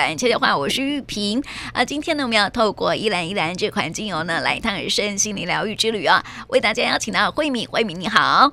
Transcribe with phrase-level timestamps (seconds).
[0.00, 1.44] 馆悄悄话，我是玉萍
[1.74, 1.84] 啊。
[1.84, 6.24] 今天呢，我们要透过依兰依兰这款精油呢，来一趟人生心灵疗愈之旅啊。
[6.48, 8.50] 为大家邀请到慧敏，慧敏你好，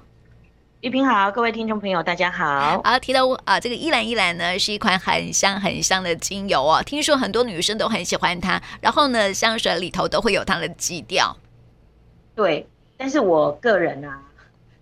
[0.81, 2.81] 玉萍好，各位听众朋友大家好。
[2.83, 6.83] 好，提到啊，这个依兰依兰呢，是一款很香很香的精油哦。
[6.83, 11.37] 听说很多女生都很喜欢它，然后呢，香水里头都会有它的基调。
[12.35, 12.67] 对，
[12.97, 14.19] 但是我个人啊。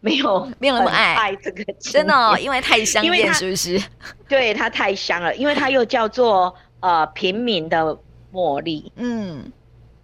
[0.05, 3.81] 没有 没有那么爱爱这个， 真的哦，因为太香艳，是不是？
[4.29, 7.97] 对，它太香了，因为它又叫做呃平民的
[8.31, 8.91] 茉莉。
[8.95, 9.51] 嗯，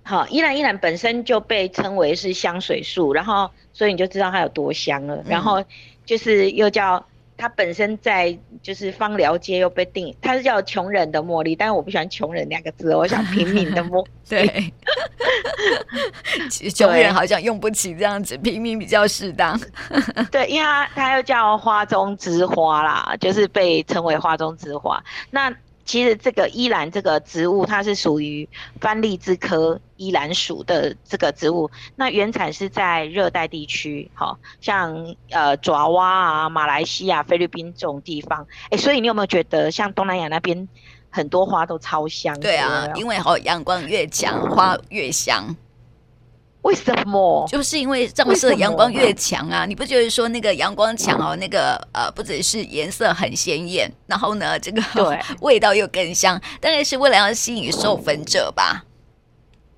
[0.04, 5.18] 好，依兰依兰本身就被称为是香水树，然后所以你就知道它有多香了。
[5.18, 5.64] 嗯、然后
[6.04, 7.06] 就是又叫。
[7.42, 14.12] 它本身在就是芳疗界又被定，它是叫穷人的茉莉，但是我不喜欢穷人两个字，我想平民的茉莉。
[14.30, 14.72] 对，
[16.70, 19.60] 穷人好像用不起这样子，平民比较适当。
[20.32, 25.04] 对，因为它它又叫花中之花啦，就是被称为花中之花。
[25.32, 25.52] 那
[25.84, 28.48] 其实这个依兰这个植物，它是属于
[28.80, 31.70] 番荔枝科依兰属的这个植物。
[31.96, 38.46] 那原产是在热带地区，好像呃爪哇啊、马来西亚、菲律宾这种地方。
[38.66, 40.68] 哎、欸，所以你有没有觉得像东南亚那边
[41.10, 42.40] 很多花都超香？
[42.40, 45.56] 对啊，因为好阳光越强，花越香。
[46.64, 47.48] 为什么？
[47.50, 49.66] 就是因为照射阳光越强啊！
[49.66, 54.82] 你不觉得说那个阳光强哦，那个呃，不只是颜色很鲜艳，然后呢，这个
[55.42, 58.84] 味道又更香，当然是为了要吸引授粉者吧？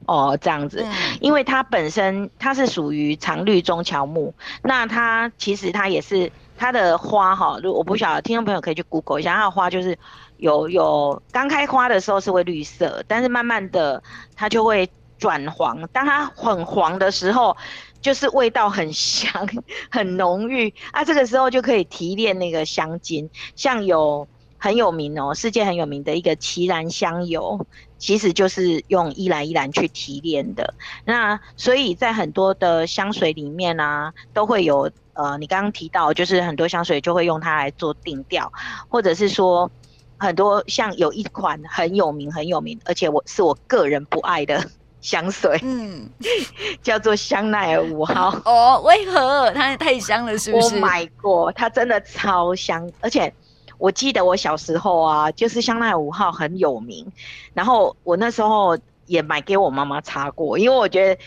[0.08, 9.98] 哦，这样子，嗯、因为它本身它是属于常绿中乔木，那它其实它也是它的花哈，如我不晓得听众朋友可以去 Google 一下，它的花就是
[10.36, 14.04] 有有刚开花的时候是会绿色，但是慢慢的
[14.36, 14.90] 它就会。
[15.24, 17.56] 转黄，当它很黄的时候，
[18.02, 19.48] 就是味道很香，
[19.90, 21.06] 很浓郁啊。
[21.06, 27.66] 这个时候就可以提炼那个香精，像有很有名哦，世界很有名的一个奇兰香油，
[27.98, 30.74] 其实就是用依兰依兰去提炼的。
[31.06, 38.52] 那所以在很多的香水里面啊，都会有呃，你刚刚提到，就是很多香水就会用它来做定调，
[38.90, 39.72] 或者是说
[40.18, 44.70] 很多像有一款很有名很有名，而且我是我个人不爱的。
[45.04, 46.10] 香水，嗯，
[46.82, 48.34] 叫做香奈儿五号。
[48.46, 50.36] 哦，为何它太香了？
[50.40, 50.76] 是不是？
[50.76, 52.90] 我买过，它真的超香。
[53.02, 53.32] 而且
[53.78, 57.06] 我记得我小时候啊，就是香奈儿五号很有名，
[57.54, 61.22] 然后我那时候也买给我妈妈擦过，因为我觉得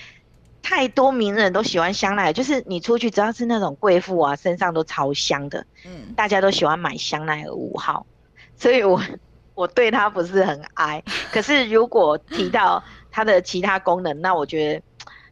[0.63, 5.65] 太多名人都喜欢香奈儿，就是你出去只要是那种贵妇啊，身上都超香的。
[5.85, 8.07] 嗯，大家都喜欢买香奈儿五号，
[8.57, 8.99] 所以我
[9.55, 11.03] 我对它不是很爱。
[11.31, 12.83] 可是如果提到
[13.17, 14.83] 它的其他功能，那我觉得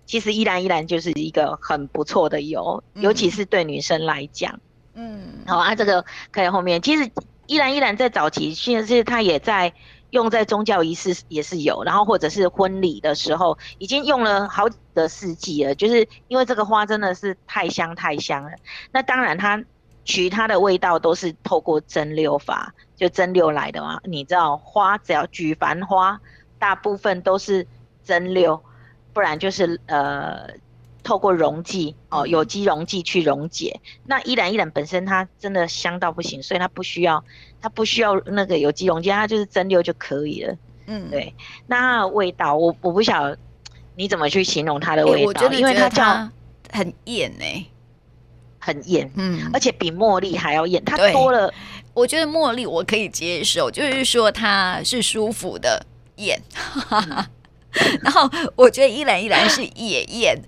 [0.06, 4.58] 其实依然依然就是一个很不错的油，嗯、尤其是对女生来讲。
[4.94, 6.02] 嗯，好啊，这个
[6.32, 6.80] 可以后面。
[6.80, 7.10] 其实
[7.44, 9.70] 依然依然在早期，现在它也在
[10.08, 15.74] 用在宗教仪式也是有，然后或者是婚礼的时候，已经用了好几个世纪了。
[15.74, 18.52] 就是因为这个花真的是太香太香了。
[18.92, 19.62] 那当然，它
[20.06, 24.00] 取它的味道都是透过蒸馏法，就蒸馏来的嘛。
[24.04, 26.18] 你知道，花只要举凡花，
[26.58, 27.66] 大部分都是。
[28.04, 28.60] 蒸馏，
[29.12, 30.48] 不然就是呃，
[31.02, 33.80] 透过溶剂哦，有机溶剂去溶解。
[34.06, 37.24] 那依兰依兰本身它真的香到不行，所以它不需要，
[37.60, 40.56] 它不需要那个有机溶剂，它就是蒸馏就可以了。
[40.86, 41.34] 嗯，对。
[41.66, 43.38] 那它的味道，我我不晓得
[43.96, 46.28] 你怎么去形容它的味道，欸、觉因为它叫
[46.70, 47.66] 很艳哎、欸，
[48.58, 51.52] 很艳，嗯，而且比茉莉还要艳，它多了。
[51.94, 55.86] 我觉得茉莉我可以接受，就是说它是舒服的
[56.16, 56.40] 艳。
[56.90, 57.26] 嗯
[58.02, 60.38] 然后我觉得依兰依兰是野艳，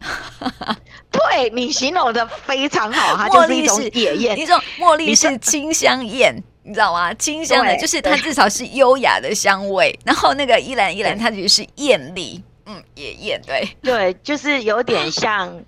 [1.10, 4.36] 对，你形容的非常好，它就是一种野艳。
[4.36, 7.12] 你说茉莉是清香艳，你知道吗？
[7.14, 9.98] 清香的，就是它至少是优雅的香味。
[10.04, 15.60] 然后那个依兰依兰，它就是艳丽，嗯，野艳，对对，就是有点像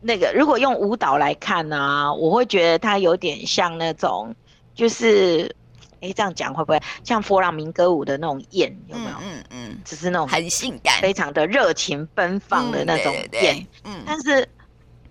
[0.00, 0.32] 那个。
[0.32, 4.34] 如果用舞蹈来看呢、啊，我会觉得它有点像那种，
[4.74, 5.54] 就是。
[6.02, 8.76] 哎、欸，这样讲会不会像佛朗明歌舞的那种艳？
[8.88, 9.10] 有没有？
[9.22, 13.64] 嗯嗯，嗯只是那种很性感、非常的热情奔放的那种艳。
[13.84, 14.46] 嗯，但是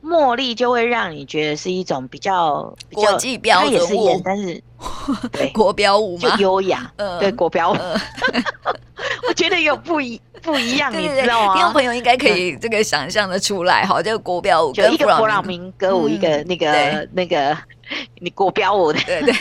[0.03, 4.61] 茉莉就会让你觉得是一种比较国际标准是艳，但是
[5.31, 6.91] 对国标舞就优雅。
[6.97, 7.77] 嗯，对国标舞，
[9.29, 11.53] 我觉得有不一不一样，你知道吗？
[11.55, 13.85] 听众朋友应该可以这个想象的出来。
[13.85, 17.57] 哈，这个国标舞，跟一个佛朗明歌舞，一个那个那个。
[18.19, 19.33] 你国标舞的，对对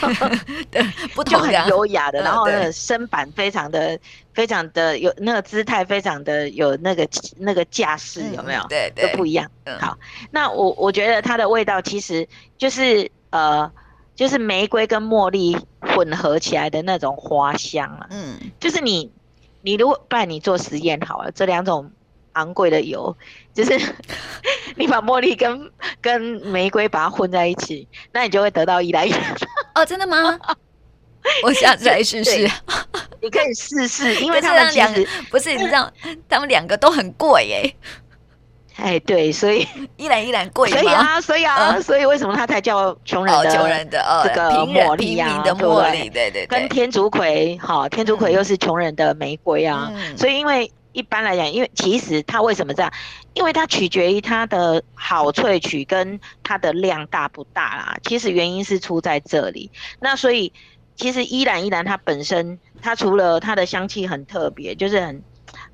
[0.71, 0.83] 对，
[1.15, 3.97] 不同就很优雅的，然后那个身板非常的、
[4.33, 7.07] 非常的有那个姿态，非常的有那个
[7.37, 8.65] 那个架势，有没有？
[8.69, 9.49] 对对，都不一样。
[9.79, 9.97] 好，
[10.31, 12.27] 那我我觉得它的味道其实
[12.57, 13.71] 就是呃，
[14.15, 18.07] 就是玫瑰跟茉莉混合起来的那种花香啊。
[18.09, 19.11] 嗯，就是你，
[19.61, 21.91] 你如果不然你做实验好了，这两种
[22.33, 23.15] 昂贵的油，
[23.53, 23.79] 就是
[24.75, 29.35] 你把茉莉跟跟玫瑰把它混在一起，那你就会得到依兰依兰。
[29.75, 30.39] 哦，真的吗？
[31.43, 32.49] 我下次来试试。
[33.21, 35.91] 你可以试试，因为他们两个不是你知道，
[36.27, 37.75] 他们两个都很贵耶。
[38.77, 39.67] 哎，对，所以
[39.97, 40.67] 依兰依兰贵？
[40.71, 45.43] 所以啊，所以啊，所以为什么它才叫穷人的穷人的这个茉莉啊？
[45.43, 49.91] 的茉莉，对对，跟天竺葵，好，天竺葵又是穷人的玫瑰啊。
[50.17, 52.91] 所以因为一般来讲，因为其实它为什么这样？
[53.33, 57.97] 因为它取决于它的好萃取跟它的量大不大啦。
[58.03, 59.71] 其实原因是出在这里。
[59.99, 60.51] 那所以
[60.95, 65.23] 其实依兰依兰它本身，它除了它的香气很特别，就是很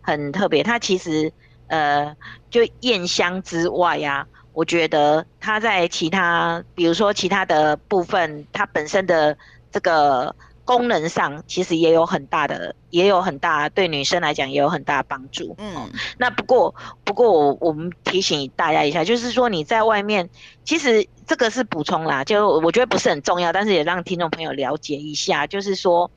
[0.01, 1.31] 很特别，它其实。
[1.69, 2.15] 呃，
[2.49, 9.37] 就艳香之外呀、我觉得它在其他，比如说其他的部分，它本身的
[9.69, 10.33] 这个
[10.67, 15.55] 功能上，其实也有很大的，也有很大对女生来讲也有很大的帮助。
[15.57, 16.75] 嗯，那不过
[17.05, 20.29] 不过我我们提醒大家一下，就是说你在外面，
[20.65, 26.11] 其实这个是补充啦，就我觉得不是很重要，但是也让听众朋友了解一下，就是说，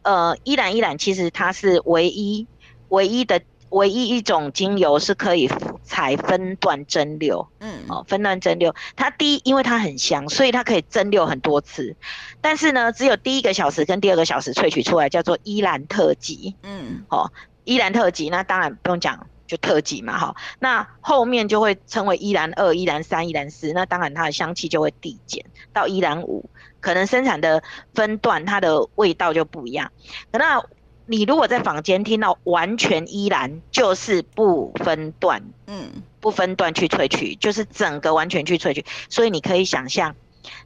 [0.00, 2.46] 呃，依兰依兰其实它是唯一
[2.88, 3.40] 唯一的。
[3.70, 5.50] 唯一一种精油是可以
[5.82, 11.96] 采分段蒸馏，嗯，哦，分段蒸馏，它第一，因为它很香，所以它可以蒸馏很多次。
[12.40, 17.30] 但是呢，只有第一个小时跟第二个小时萃取出来，叫做依兰特级，嗯，哦，
[17.64, 20.34] 依兰特级，那当然不用讲，就特级嘛，哈。
[20.58, 26.48] 那后面就会称为依兰二、依兰三、依兰四，那当然它的香气就会递减到依兰五，
[26.80, 27.62] 可能生产的
[27.94, 29.92] 分段它的味道就不一样。
[30.32, 30.60] 那
[31.10, 38.84] 你如果在坊间听到完全依然，就是不分段，嗯，不分段去萃取，就是整个完全去萃取。
[39.08, 40.14] 所以你可以想象，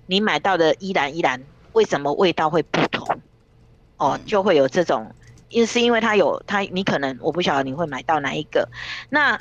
[0.04, 1.42] 你买到的依兰依兰
[1.72, 3.22] 为什么味道会不同？
[3.96, 5.14] 哦，就会有这种，
[5.48, 8.68] 因是因为它有它，你可能我不晓得你会买到哪一个。
[9.08, 9.40] 那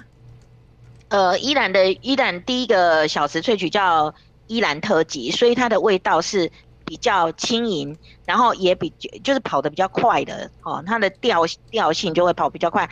[1.09, 4.15] 呃，依兰的依兰第一个小时萃取叫
[4.47, 6.49] 依兰特级，所以它的味道是。
[6.93, 8.93] 比较轻盈，然后也比
[9.23, 11.41] 就是跑得比较快的哦，它的调
[11.71, 12.87] 调性就会跑比较快，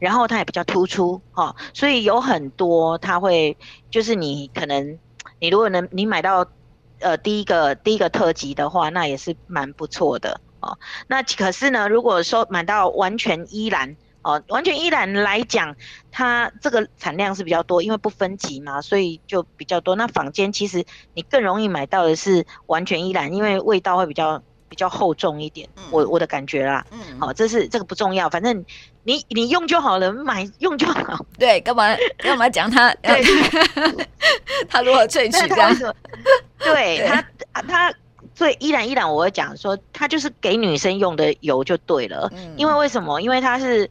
[0.00, 3.58] 然后它也比较突出哦，所以有很多它会
[3.90, 4.98] 就是你可能
[5.38, 6.46] 你如果能你买到
[7.00, 10.78] 呃第一个第一个特级的话，那也是蛮不错的哦。
[11.06, 13.98] 那可是呢，如果说买到完全依然。
[14.24, 15.76] 哦，完全依然来讲，
[16.10, 19.94] 它这个产量是比较多，因为不分级嘛，所以就比较多。
[19.96, 20.82] 那坊间其实
[21.12, 25.68] 你更容易买到的是完全依然，因为味道会比较比较厚重一点。
[25.76, 28.64] 嗯、我我的感觉啦，嗯，好、哦，这是这个不重要，反正
[29.02, 31.26] 你你用就好了，买用就好。
[31.38, 32.94] 对，干嘛干嘛讲它？
[33.02, 33.22] 对，
[34.70, 35.70] 它如何萃取这样？
[36.58, 37.22] 对它
[37.60, 37.94] 它
[38.34, 43.20] 最依然依然，我会讲说它就是给女生用的油就对了，嗯、因为为什么？
[43.20, 43.90] 因为它是。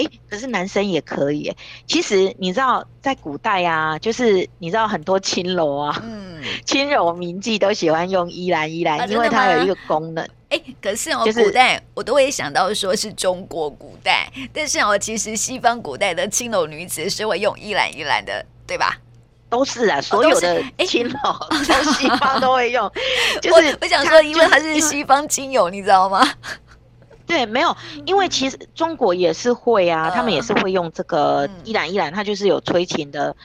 [0.00, 1.54] 哎，可是男生也可以。
[1.86, 10.26] 其实你知道，在古代啊，就是你知道很多青楼啊，嗯， 青楼名妓都喜欢用依兰依兰，因为它有一个功能。
[10.48, 18.96] 哎，可是哦，古代我都会想到说是中国古代，但是哦，其实西方古代的青楼女子是会用依兰依兰的，对吧？
[19.48, 21.18] 都是啊，所有的青楼
[21.64, 22.90] 在西方都会用。
[23.42, 26.24] 就是我想说，因为它是西方精油，你知道吗？
[27.30, 33.36] 对，没有，因为其实中国也是会啊，嗯、他们也是会用这个依兰依兰，它就是有催情的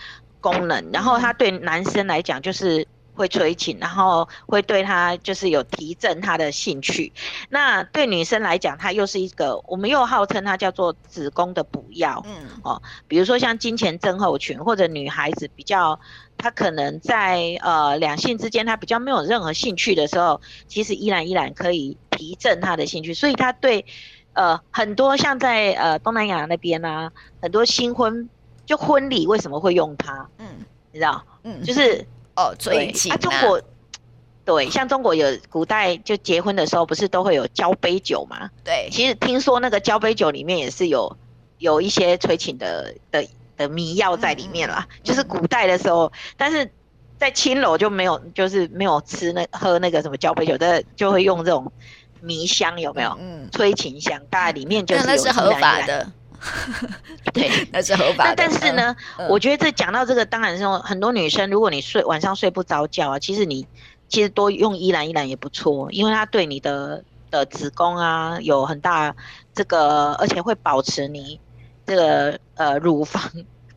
[0.41, 7.13] 功能，然后它对男生来讲就是会催情，然后会对他就是有提振他的兴趣。
[7.49, 12.21] 那对女生来讲，它又是一个我们又号称它叫做子宫的补药。
[12.25, 12.33] 嗯，
[12.63, 15.97] 哦，比如说像金钱症候群或者女孩子比较，
[16.37, 21.97] 她可能在呃两性之间他比较没有任何兴趣的时候，其实依然依然可以。
[22.17, 23.83] 提振他的兴趣，所以他对，
[24.31, 27.11] 呃，很多像在呃东南亚那边啊，
[27.41, 28.29] 很多新婚
[28.65, 30.25] 就婚礼为什么会用它？
[30.37, 30.47] 嗯，
[30.93, 31.21] 你知道？
[31.43, 33.17] 嗯，就是哦，催情啊。
[33.17, 33.61] 中国
[34.45, 38.49] 对，像中国有古代就结婚的时候，不是都会有交杯酒嘛？
[38.63, 41.17] 对，其实听说那个交杯酒里面也是有
[41.57, 46.69] 有一些催情的的的迷药在里面啦，嗯、就是古代的时候，但是
[47.17, 51.71] 在青楼就没有，就是没有吃那喝那个什么交杯酒的，就会用这种。
[52.21, 53.15] 迷香有没有？
[53.19, 56.11] 嗯，催情香，大概里面就是 那是合法的，
[57.31, 58.35] 对，那是合法的。
[58.35, 63.67] 但是呢，嗯、我觉得这讲到这个，当然是说很多女生，如果你睡晚上睡不着觉啊，其实你
[64.09, 69.15] 其实多用依兰依兰也不错，因为它对你的的子宫啊有很大
[69.53, 71.39] 这个，而且会保持你
[71.85, 73.21] 这个呃乳房。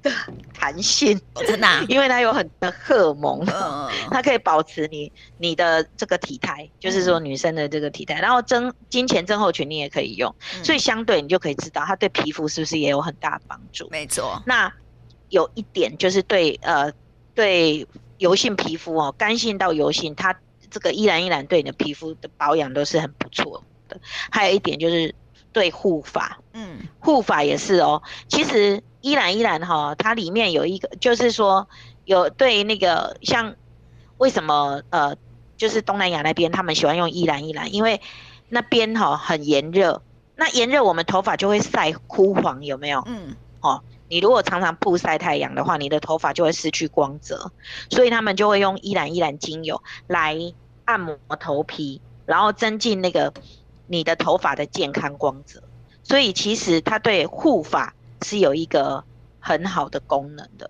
[0.01, 0.09] 的
[0.55, 3.45] 弹性，真的， 因为它有很多荷尔蒙，
[4.13, 8.15] 它可以保持你你的这个体态，就是说女生的这个体态。
[8.21, 13.89] 然后增金钱增厚群你也可以用，所以相对你就可以知道它对皮肤是不是也有很大的帮助。
[13.91, 14.41] 没错。
[14.47, 14.73] 那
[15.31, 16.93] 有一点就是对呃
[17.35, 17.85] 对
[18.19, 20.33] 油性皮肤哦，干性到油性，它
[20.71, 24.01] 这个依然依然对你的皮肤的保养都是很不错的。
[24.31, 25.13] 还有一点就是
[25.59, 28.03] 对护发，嗯，护发也是哦。
[28.29, 28.83] 其实。
[29.01, 31.69] 依兰依兰哈，它里面有一个，就是说
[32.05, 33.55] 有对那个像
[34.19, 35.17] 为什么呃，
[35.57, 38.01] 就是东南亚那边他们喜欢用依兰依兰，因为
[38.49, 40.03] 那边哈很炎热，
[40.35, 43.01] 那炎热我们头发就会晒枯黄，有没有？
[43.07, 47.53] 嗯，哦，你如果常常不晒太阳的话，你的头发就会失去光泽，
[47.91, 50.37] 所以他们就会用依兰依兰精油来
[50.87, 53.33] 按摩头皮，然后增进那个
[53.89, 55.63] 你的头发的健康光泽，
[56.05, 57.93] 所以其实它对护发。
[58.25, 59.05] 是有一个
[59.39, 60.69] 很好的功能的。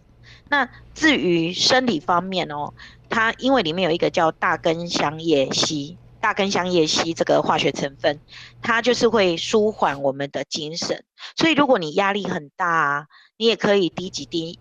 [0.51, 2.75] 那至于生理方面哦，
[3.09, 8.21] 它因为里面有一个叫大根香叶烯，大根香叶烯这个化学成分，
[8.61, 11.03] 它就是会舒缓我们的精神。
[11.37, 13.07] 所以如果你压力很大啊，
[13.39, 14.59] 你也可以滴几滴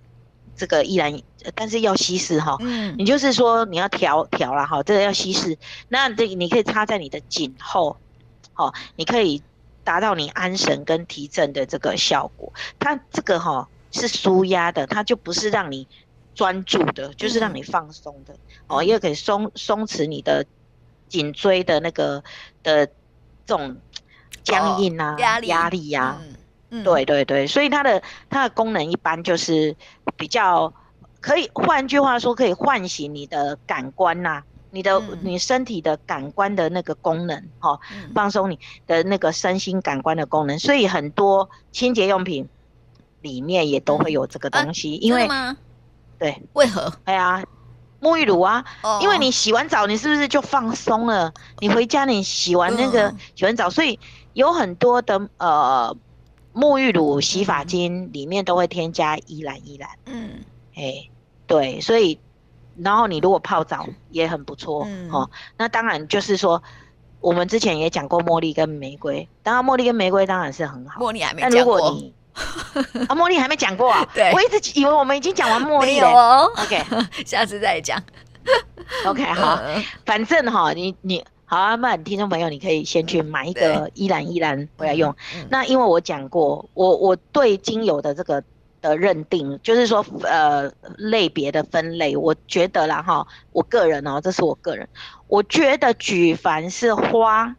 [0.56, 1.22] 这个依兰，
[1.56, 2.56] 但是要稀释哈。
[2.62, 2.96] 嗯。
[2.98, 5.58] 你就是说你要调调了哈，这个要稀释。
[5.90, 7.98] 那这你可以插在你的颈后，
[8.58, 9.42] 好，你可以。
[9.88, 15.88] 达到你安神跟提振的这个效果，它这个哈、哦、是舒压的，它就不是让你
[16.36, 20.46] 专注的，就是让你放松的、嗯、哦，也可以松松弛你的
[21.08, 22.22] 颈椎的那个
[22.64, 22.92] 的这
[23.46, 23.78] 种
[24.44, 26.36] 僵硬啊、压、哦、力压力呀、啊嗯
[26.72, 29.74] 嗯，对对对，所以它的它的功能一般就是
[30.18, 30.74] 比较
[31.22, 34.44] 可以，换句话说可以唤醒你的感官呐、啊。
[34.72, 42.48] 你的、嗯、你身体的感官的那个功能，哈、哦嗯，放松你的那个身心感官的功能，所以很多清洁用品
[43.22, 45.28] 里面也都会有这个东西，因为
[46.20, 46.94] 对，为何？
[47.06, 47.44] 哎呀，
[48.02, 51.34] 沐浴乳啊、哦，因为你洗完澡，你是不是就放松了？
[51.60, 54.00] 你回家你洗完那个、嗯、洗完澡，所以
[54.34, 55.96] 有很多的呃
[56.54, 60.30] 沐浴乳、洗发精里面都会添加依兰依兰，嗯，
[60.76, 61.10] 哎，
[61.46, 62.20] 对，所以。
[62.80, 66.62] 然后你如果泡澡也很不错，嗯，哦，那当然就是说，
[67.20, 71.02] 我们之前也讲过茉莉跟玫瑰，当然茉莉跟玫瑰当然是很好。
[71.02, 71.80] 茉莉还没讲过。
[73.10, 74.08] 啊，茉莉还没讲过啊？
[74.14, 76.08] 对，我一直以为我们已经讲完茉莉了。
[76.08, 76.52] 哦。
[76.58, 76.84] OK，
[77.26, 78.00] 下次再讲。
[79.06, 79.60] OK，好，
[80.06, 85.16] 反正哈，你你好啊，那听众朋友，你可以先去买一个依兰依兰回来用。
[85.50, 88.44] 那因为我讲过，我我对精油的这个。
[88.82, 94.88] 的认定就是说，呃，类别的分类，我觉得啦哈，我个人哦，这是我个人，
[95.28, 97.56] 我觉得举凡是花，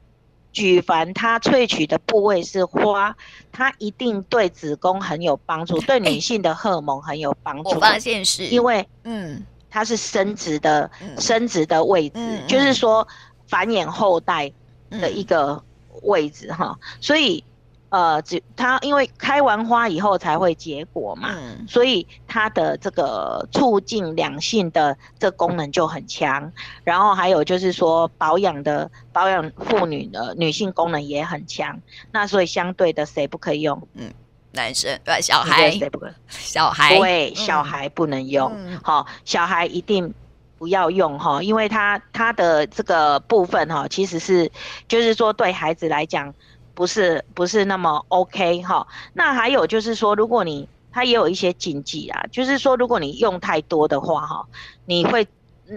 [0.53, 3.17] 举凡它萃取的部位是花，
[3.51, 7.71] 它一定对子宫很有帮助， 对女性的荷尔蒙很有帮助。
[7.71, 13.07] 我发现是因为，嗯，它是生殖的，生殖的位置，就是说
[13.47, 14.53] 繁衍后代
[14.91, 15.63] 的一个
[16.03, 17.43] 位置哈，所以。
[17.91, 26.53] 呃，只它因为开完花以后才会结果嘛，嗯、所以它的这个促进两性的这功能就很强。
[26.85, 31.81] 然后还有就是说保养的保养妇女的女性功能也很强。
[32.13, 33.89] 那所以相对的谁不可以用？
[33.95, 34.13] 嗯，
[34.53, 36.13] 男生对小孩谁不可以？
[36.29, 38.51] 小孩对、嗯、小孩不能用。
[38.51, 40.13] 好、嗯哦，小孩一定
[40.59, 44.53] 不要用哈，因为它它的这个部分哈，其实是
[44.87, 46.35] 就是说对孩子来讲。
[46.79, 54.47] 不是不是那么 OK 哈，那还有就是说，如果你它也有一些禁忌啊，就是说，如果你用太多的话哈，
[54.85, 55.27] 你会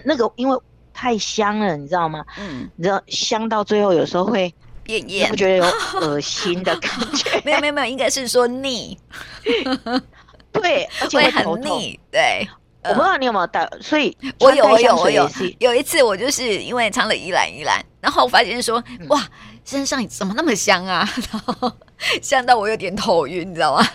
[0.06, 0.56] 那个因为
[0.94, 2.24] 太香了，你知道吗？
[2.38, 4.54] 嗯，你知道香到最后有时候会
[4.84, 5.66] 变艳，不觉得有
[6.02, 7.42] 恶心的感觉？
[7.44, 8.96] 没有没有没有，应该是说腻。
[10.54, 12.00] 对，而且会很腻。
[12.12, 12.48] 对，
[12.84, 15.28] 我不知道你有没有带，所以我有我有我有。
[15.58, 19.20] 有一次我就是因为尝了依兰依兰，然后我发现说哇。
[19.66, 21.08] 身上怎么那么香啊？
[21.32, 21.72] 然后
[22.22, 23.88] 香到我有点头晕，你知道吗？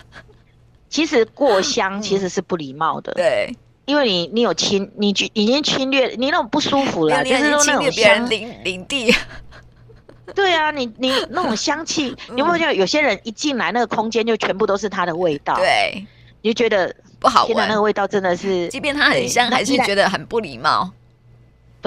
[0.89, 3.53] 其实过香其实是不礼貌的，对，
[3.85, 9.13] 因为你你有侵，你已经侵略，你那种不舒服了，就是说那种别人领领地。
[10.35, 16.05] 对啊，你你那种香气，你会发现有些人一进来那个空间就全部都是他的味道，对，
[16.41, 20.91] 你就觉得不好闻，那个味道真的是，即便它很香，还是觉得很不礼貌。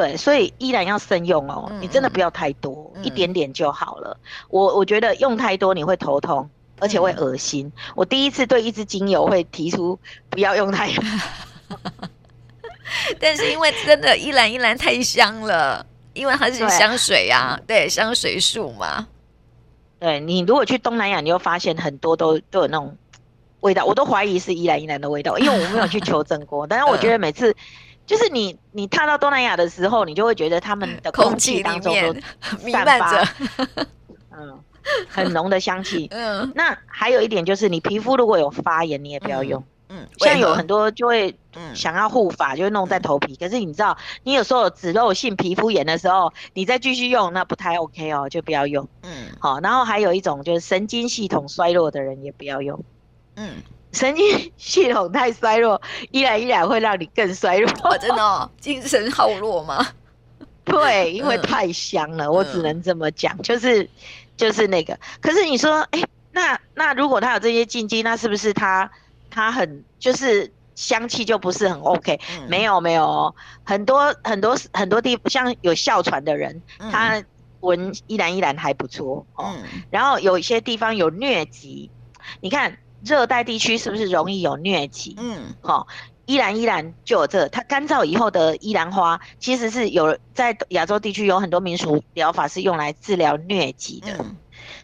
[0.00, 1.82] 对，所以依然要慎用哦、嗯。
[1.82, 4.16] 你真的不要太多，嗯、一点点就好了。
[4.48, 7.92] 我我觉得用太多你会头痛，而且会恶心、嗯。
[7.94, 9.98] 我第一次对一支精油会提出
[10.30, 11.04] 不要用太多，
[13.20, 19.06] 但是因为真的依兰依兰太香了，因为它是香水啊，对，对香水树嘛。
[19.98, 22.96] 对，你如果去东南亚，你会发现很多都都有那种
[23.60, 26.64] 味道，我都怀疑是依兰依兰的味道，因为我没有去求证过。
[26.70, 27.54] 但是我觉得每次，
[28.06, 32.14] 就是你你踏到东南亚的时候，你就会觉得他们的空气当中都
[32.70, 33.24] 散发，
[34.36, 34.58] 嗯，
[35.08, 36.08] 很浓的香气。
[36.12, 39.62] 嗯，那还有一点就是，你皮肤如果有发炎，你也不要用。
[39.92, 41.34] 嗯，像有很多就会
[41.74, 43.34] 想要护发，就会弄在头皮。
[43.34, 48.88] 可是你知道，你有时候有脂漏性皮肤炎的时候，你再继续用，那不太 OK 哦，就不要用。
[49.02, 52.84] 嗯，好，然后还有一种就是神经系统衰弱的人也不要用。
[53.34, 53.54] 嗯，
[53.92, 55.80] 神经系统太衰弱，
[56.10, 57.70] 依然依然会让你更衰弱。
[57.82, 59.86] 哦、真的、哦， 精神耗弱吗？
[60.64, 63.88] 对，因为太香了，嗯、我只能这么讲，就是
[64.36, 64.98] 就是那个。
[65.20, 68.90] 可是你说，哎、欸，那那如果他有这些禁忌，那是不是他？
[69.32, 73.32] 他很就是香气就不是很 OK，嗯、没有没有，
[73.62, 77.22] 很多很多很多地像有哮喘的人，嗯、他
[77.60, 79.54] 闻依然依然还不错哦。
[79.56, 81.88] 嗯、然后有一些地方有疟疾，
[82.40, 85.14] 你看热带地区是不是容易有疟疾？
[85.18, 85.86] 嗯，好、哦，
[86.26, 94.16] 依兰依兰就有这個，它干燥以后的依兰花其实是有在亚洲地区有很多民俗疗法是用来治疗疟疾的。
[94.18, 94.36] 嗯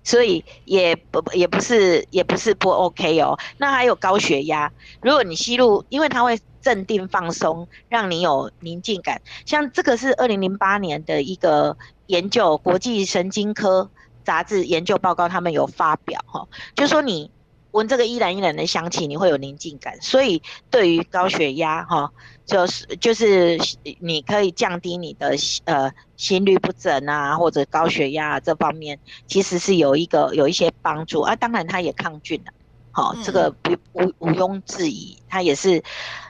[0.02, 3.37] 所以也不也不是也不是不 OK 哦。
[3.58, 9.20] 那还有高血压，如果你吸入，因为它会镇定放松，让你有宁静感。
[9.44, 13.90] 像这个是二零零八年的一个研究，国际神经科
[14.25, 16.46] 杂志研究报告，他们有发表哈，
[16.76, 17.30] 就说你
[17.76, 20.00] 闻这个依兰依兰的香气，你会有宁静感。
[20.00, 22.11] 所以对于高血压哈。
[22.47, 23.59] 就是就是
[23.99, 31.35] 你可以降低你的呃心率不整啊，或者高血压这方面，其实是有一个有一些帮助啊。
[31.35, 32.52] 当然它也抗菌的，
[32.92, 35.83] 好，这个不毋毋庸置疑，它也是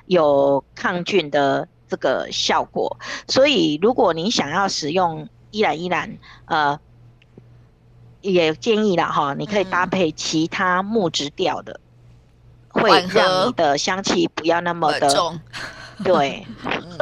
[0.07, 2.99] 有抗菌的这个效果。
[3.29, 6.81] 所以如果你想要使用依兰依兰，呃，
[8.33, 11.79] 也建议了哈，你可以搭配其他木质调的，
[12.69, 15.39] 会让你的香气不要那么的重。
[16.05, 16.47] 对，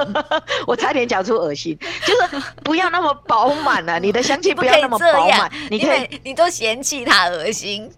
[0.68, 1.76] 我差点讲出恶心，
[2.06, 7.90] 就是不要那么饱满了， 你的香气不要那么饱满，你可以，你都嫌弃它恶心，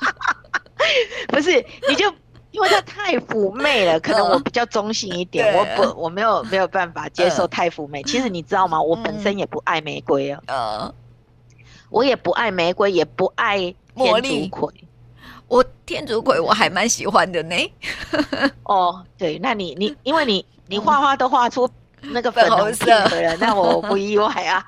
[1.28, 2.10] 不是，你就
[2.50, 8.02] 因为它太妩媚了，可能我比较中性一点，我不我没有没有办法接受太妩媚。
[8.04, 8.80] 其实你知道吗？
[8.80, 10.90] 我本身也不爱玫瑰啊，
[11.90, 14.72] 我也不爱玫瑰，也不爱天竺葵。
[15.48, 17.56] 我天竺葵我还蛮喜欢的呢。
[18.62, 21.68] 哦，对，那你你因为你你画画都画出
[22.02, 24.64] 那个粉红色的人，那我不意外啊。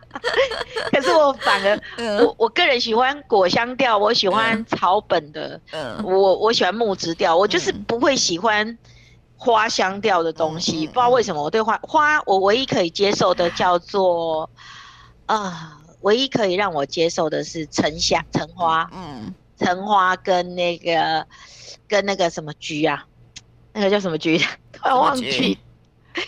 [0.91, 1.81] 可是我反而
[2.19, 8.77] 我我个人喜欢果香调，我喜欢草本的，嗯，我我喜欢木质调，我就是不会喜欢
[9.37, 10.87] 花香调的东西。
[10.89, 14.51] 不知道为什么，我对花花我唯一可以接受的叫做
[15.27, 19.35] 啊，唯一可以让我接受的是橙香橙花，嗯。
[19.59, 21.25] 橙花跟那个
[21.87, 23.07] 跟那个什么菊啊，
[23.73, 24.37] 那个叫什么菊？
[24.73, 25.57] 突然忘记，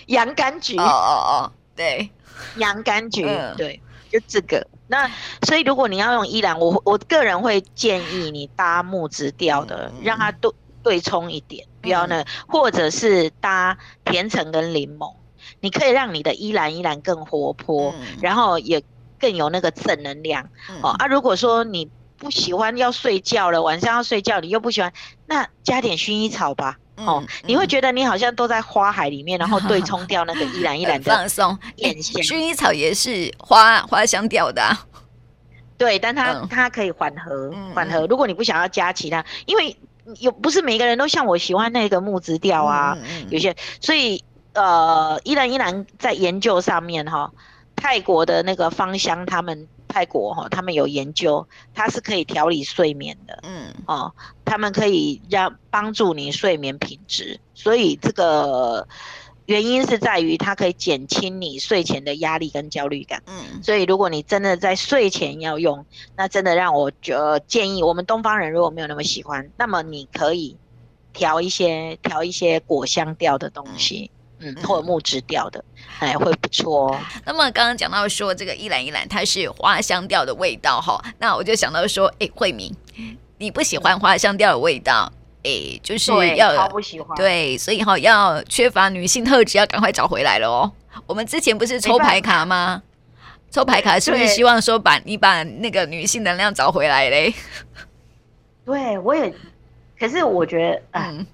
[0.07, 0.77] 洋甘菊。
[0.79, 2.09] 哦哦哦，对，
[2.59, 4.65] 洋甘菊，嗯、对，就这个。
[4.87, 5.11] 那
[5.43, 10.53] 所以如果你要用依兰，我我个人会建议你搭木质调的，嗯、让它对
[10.85, 15.13] 对冲一点，不要那個，嗯、或者是搭甜橙跟柠檬，
[15.59, 18.81] 你可以让你的依兰依兰更活泼，嗯、然后也
[19.19, 20.49] 更有那个正能量。
[20.71, 21.91] 嗯、哦啊，如果说你。
[22.17, 24.91] 不喜欢要睡觉了，晚上要睡觉，你又不喜欢，
[25.27, 26.79] 那加点薰衣草吧。
[26.97, 31.59] 嗯、哦，你会觉得你好像都在花海里面，然后 对冲掉那个依兰依兰的放松。
[31.77, 34.87] 薰衣草也是花花香调的、啊，
[35.77, 38.07] 对，但它、嗯、它可以缓和缓和。
[38.07, 39.77] 如果你不想要加其他，因为
[40.21, 42.97] 有不是每个人都像我喜欢那个木质调啊，
[43.29, 44.23] 有些所以
[44.55, 47.33] 呃，依兰依兰在研究上面哈，
[47.77, 49.69] 泰国的那个芳香他们。
[49.87, 54.13] 泰国哈，他们有研究，它是可以调理睡眠的，嗯，哦，
[54.45, 58.89] 他们可以让帮助你睡眠品质，所以这个
[59.47, 70.57] 原因是在于它可以减轻你睡前的压力跟焦虑感，嗯，所以如果你真的在睡前要用，那真的让我觉得建议，我们东方人如果没有那么喜欢，那么你可以
[71.13, 74.11] 调一些调一些果香调的东西。
[74.13, 75.65] 嗯嗯，或者木质调的，
[76.01, 77.01] 哎，会不错哦。
[77.25, 81.03] 那么刚刚讲到说这个依兰依兰，它是花香调的味道哈。
[81.19, 82.75] 那我就想到说，哎，慧敏，
[83.39, 85.11] 你不喜欢花香调的味道，
[85.45, 87.17] 哎，就是要好不喜欢。
[87.17, 90.71] 对，所以哈，要缺乏女性特质，要赶快找回来了哦。
[91.07, 92.83] 我们之前不是抽牌卡吗？
[93.51, 97.33] 抽牌卡是不是希望说把你把那个女性能量找回来嘞？
[98.65, 99.33] 对，我也，
[99.99, 101.27] 可是我觉得，嗯。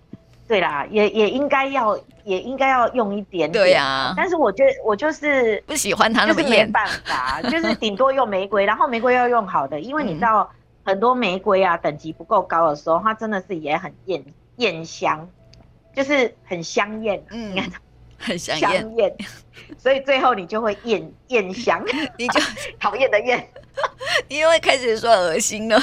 [0.50, 3.52] 对啦，也也应该要，也应该要用一点点。
[3.52, 10.50] 对呀、啊，但是我觉得我就是不喜欢它那么艳，没办法， 就是顶多用玫瑰，然后玫瑰要用好的，因为你知道
[10.82, 14.24] 很多玫瑰啊等级不够高的时候，它真的是也很艳
[14.56, 15.28] 艳香，
[15.94, 17.70] 就是很香艳，嗯，你看
[18.20, 18.56] 很香
[18.96, 19.16] 艳，
[19.78, 21.82] 所以最后你就会艳艳香，
[22.18, 22.40] 你就
[22.78, 23.48] 讨厌的厌，
[24.28, 25.80] 因为开始说恶心了。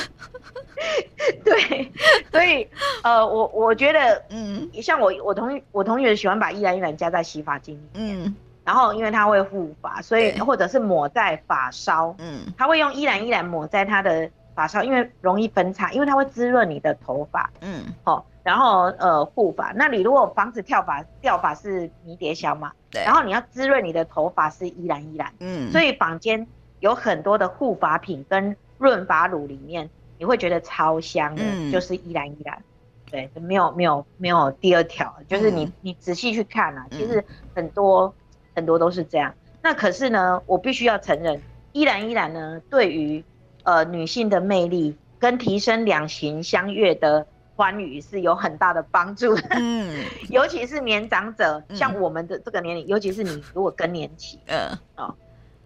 [1.43, 1.91] 对，
[2.31, 2.67] 所以
[3.01, 26.47] 呃，我我觉得，嗯，像我我同我同学喜欢把依兰依兰加在洗发精里面，嗯，然后因为它会护发，所以或者是抹在发梢，嗯，他会用依兰依兰抹在他的发梢，因为容易分叉，因为它会滋润你的头发，嗯，好，然后呃护发，那你如果防止跳发掉发是迷迭香嘛，对，然后你要滋润你的头发是依兰依兰，嗯，所以坊间
[26.79, 29.89] 有很多的护发品跟润发乳里面。
[30.19, 32.63] 你会觉得超香的，嗯、就是依兰依兰，
[33.11, 38.13] 对，没有没有没有第二条，就是你、嗯、你仔细去看啊，其实很多、嗯、
[38.55, 39.31] 很多都是这样。
[39.61, 41.39] 那可是呢，我必须要承认，
[41.71, 43.23] 依兰依兰呢，对于
[43.61, 47.27] 呃女性的魅力跟提升两情相悦的
[47.57, 49.41] 欢愉是有很大的帮助的。
[49.49, 55.13] 嗯， 尤其是年长者，像我们的这个年龄，嗯、尤其是你如果更年期，嗯，哦。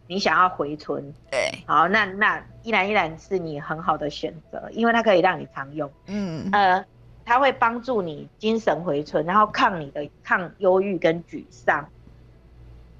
[0.08, 6.86] 你想要回春，对，好，那那依然依然是你很好的选择，因为它可以让你常用，嗯，呃，
[7.24, 11.88] 它会帮助你精神回春，然后抗你的抗忧郁跟沮丧，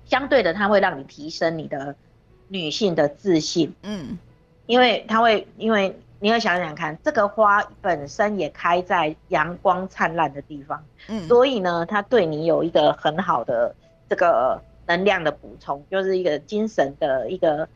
[0.06, 1.94] 相对的，它会让你提升你的
[2.48, 4.18] 女性的自信，嗯，
[4.66, 13.76] 因为它会，因为你要想想看，这个花本身也开在阳光灿烂的地方，嗯，所以呢，它对你有一个很好的
[14.08, 14.62] 这个。
[14.88, 17.70] 能量的补充，就是一个精神的一个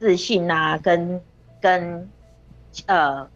[0.00, 1.20] 自信啊，跟
[1.60, 2.10] 跟
[2.86, 3.28] 呃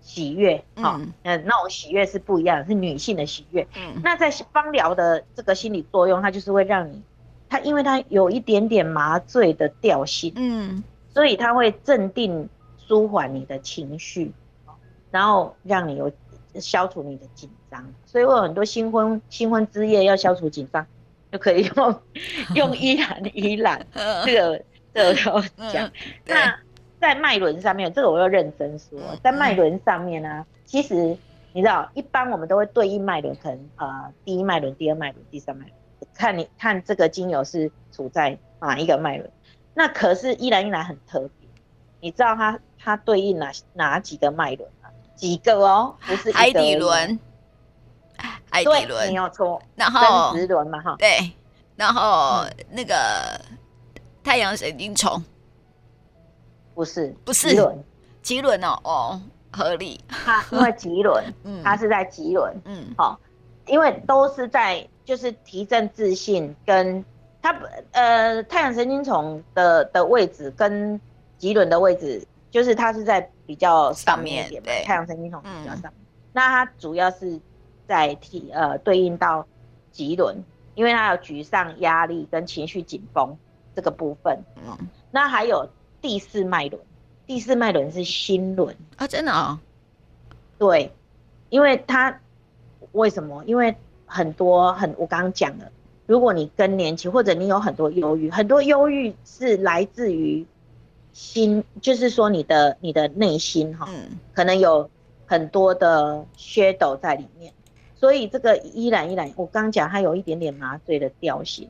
[0.00, 3.66] 喜悦，哈，嗯，那种喜悦是不一样，是女性的喜悦。
[3.76, 7.02] 嗯，那在芳疗的这个心理作用，它就是会让你，
[7.50, 12.48] 它因为它有一点点麻醉的调性，嗯，所以它会镇定、
[12.90, 14.32] 舒缓你的情绪，
[15.12, 16.10] 然后让你有
[16.54, 17.86] 消除你的紧张。
[18.04, 20.84] 所以我有很多新婚新婚之夜要消除紧张。
[21.32, 22.00] 就可以用
[22.56, 23.86] 用依兰依兰
[24.26, 24.60] 这个
[24.92, 25.14] 这个
[25.72, 25.88] 讲。
[26.26, 26.58] 那
[27.00, 31.16] 在脉轮上面，这个我要认真说，在脉轮上面呢、啊，其实
[31.52, 35.72] 你知道，一般我们都会对应脉轮，可能呃第一脉轮、第二脉轮、第三脉轮，
[36.14, 39.30] 看你看这个精油是处在哪一个脉轮。
[39.72, 41.39] 那可是依兰依兰很特别，
[42.00, 44.88] 你知道它它对应哪哪几个脉轮吗？
[45.14, 47.18] 几个哦，不是海底轮。
[48.50, 49.08] 海底轮。
[49.08, 51.32] 没有错，然后生殖轮嘛哈，对，
[51.76, 52.94] 然后那个
[54.24, 55.22] 太阳神经丛。
[56.74, 57.54] 不是不是。
[57.54, 57.84] 轮，
[58.22, 59.20] 脐轮哦哦，
[59.52, 63.18] 合理，它因为脐轮， 嗯，它是在脐轮，嗯，好，
[63.66, 67.04] 因为都是在就是提振自信，跟
[67.42, 67.54] 它
[67.92, 70.98] 呃太阳神经丛的的位置跟
[71.40, 75.94] 脐轮的位置，就是它是在比较上面一点，对，太阳神经丛比较上面，
[76.32, 77.40] 那它主要是。
[77.90, 79.44] 在体呃对应到
[79.92, 80.36] 脐轮，
[80.76, 83.36] 因为它有沮丧、压力跟情绪紧绷
[83.74, 84.38] 这个部分。
[84.64, 84.78] 嗯，
[85.10, 85.68] 那还有
[86.00, 86.80] 第四脉轮，
[87.26, 90.38] 第四脉轮是心轮啊，真的啊、哦？
[90.56, 90.92] 对，
[91.48, 92.16] 因为它
[92.92, 93.42] 为什么？
[93.44, 93.74] 因为
[94.06, 95.68] 很多很我刚刚讲了，
[96.06, 100.46] 如果你更年期或者你有很多忧郁，很多忧郁是来自于
[101.12, 104.88] 心，就是说你的你的内心哈，嗯，可能有
[105.26, 107.52] 很多的血斗在里面。
[107.94, 111.68] 所以这个依然依然，我刚讲它有一点点麻醉的调性。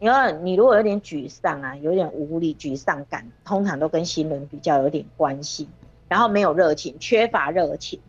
[0.00, 5.68] 因为你如果有点沮丧啊，有点无力、沮丧感，通常都跟心轮比较有点关系。
[6.08, 8.00] 然后没有热情，缺乏热情。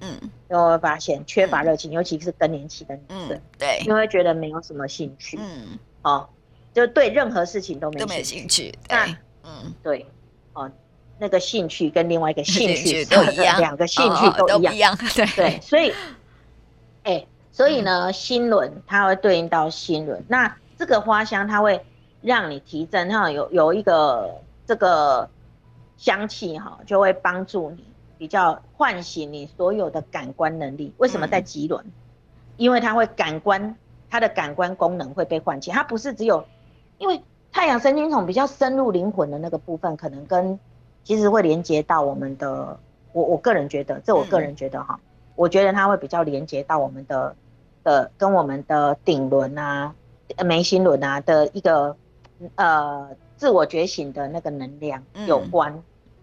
[0.00, 0.16] 嗯，
[0.48, 5.36] 你会发现缺乏热情，尤其是更年期的女生，嗯、对，你会觉得没有什么兴趣。
[5.40, 6.28] 嗯，哦，
[6.72, 8.12] 就对任何事情都没兴趣。
[8.12, 8.74] 都没兴趣。
[8.88, 10.06] 那，嗯，对，
[10.54, 10.70] 哦，
[11.18, 14.94] 那个兴趣跟另外一个兴趣都一样，两个兴趣都一样。
[14.94, 15.92] 哦、对对，所以。
[17.06, 20.24] 哎、欸，所以呢，心轮它会对应到心轮。
[20.26, 21.78] 那这个花香它会
[22.22, 25.28] 让你提振，哈，有有一个这个
[25.98, 27.84] 香气哈，就会帮助你
[28.16, 30.94] 比较唤醒你所有的感官能力。
[30.96, 31.84] 为什么在极轮？
[32.56, 33.76] 因为它会感官，
[34.08, 35.70] 它的感官功能会被唤起。
[35.70, 36.42] 它不是只有，
[36.96, 37.20] 因为
[37.54, 40.58] 太阳神经丛比较深入灵魂的那个部分，可能跟
[41.04, 42.76] 其实会连接到我们的。
[43.12, 44.98] 我我个人觉得，这我个人觉得哈。
[45.36, 47.36] 我觉得它会比较连接到我们的
[47.84, 49.94] 的跟我们的顶轮啊、
[50.44, 51.96] 眉心轮啊的一个
[52.56, 55.72] 呃自我觉醒的那个能量有关。
[55.72, 55.82] 嗯、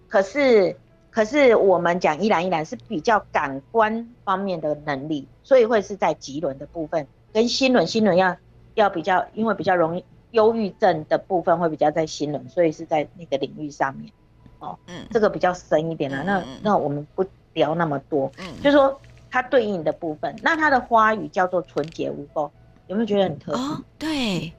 [0.10, 0.76] 可是
[1.12, 8.36] 可是我们讲依然依然是比较感官方面的能力，所以会是在脐轮的部分，跟心轮心轮要
[8.74, 14.12] 要比较，因为比较容易忧郁症的部分会比较在心轮，所以是在那个领域上面。
[14.60, 16.22] 哦，嗯，这个比较深一点啊。
[16.22, 22.50] 嗯、那那我们不聊那么多，嗯，就是说它对应的部分，那它的花语叫做纯洁无垢，
[22.88, 23.62] 有没有觉得很特别？
[23.62, 24.54] 哦，对，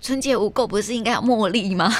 [0.00, 1.90] 纯洁无垢不是应该有茉莉吗？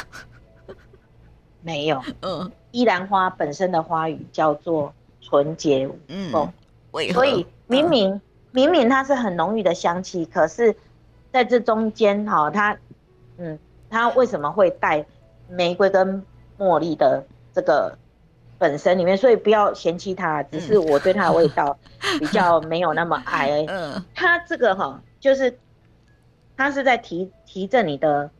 [1.63, 5.93] 没有，嗯，依兰花本身的花语叫做纯洁无
[6.33, 6.49] 垢，
[6.93, 8.21] 嗯，所以明明、嗯、
[8.53, 10.75] 明明它是很浓郁的香气，可是
[11.33, 12.77] 在这中间哈，它，
[13.43, 13.59] 嗯，
[13.91, 15.05] 它为什么会带
[15.49, 16.23] 玫瑰跟
[16.59, 17.99] 茉莉的这个
[18.59, 19.17] 本身里面？
[19.17, 21.77] 所以不要嫌弃它，只是我对它的味道
[22.21, 23.67] 比较没有那么爱而已。
[23.71, 25.59] 嗯，它这个哈，就是
[26.57, 28.31] 它是在提提振你的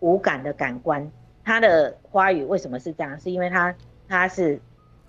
[0.00, 1.10] 五感的感官。
[1.44, 3.18] 它的花语为什么是这样？
[3.20, 3.74] 是因为它
[4.08, 4.60] 它是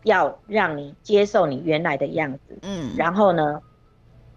[0.04, 3.62] 要让你接受你原来的样子，嗯，然后呢，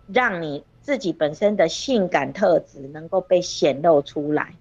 [0.06, 4.54] 让你自己本身的性感特质能够被显露出来，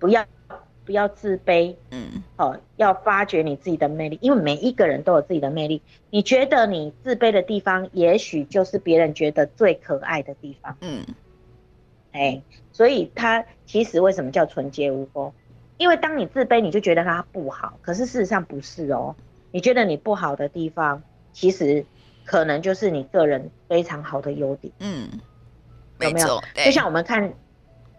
[0.00, 0.26] 不要
[0.84, 5.80] 不要自卑，嗯，好，要发掘你自己的魅力，因为每一个人都有自己的魅力。
[6.10, 11.06] 你觉得你自卑的地方，也许就是别人觉得最可爱的地方，嗯，
[12.10, 15.30] 哎，所以他其实为什么叫纯洁无垢？
[15.76, 19.16] 因为当你自卑，你就觉得它不好，可是事实上不是哦。
[19.50, 21.86] 你觉得你不好的地方，其实
[22.26, 24.70] 可能就是你个人非常好的优点。
[24.80, 25.08] 嗯，
[26.00, 26.42] 有没有？
[26.64, 27.32] 就像我们看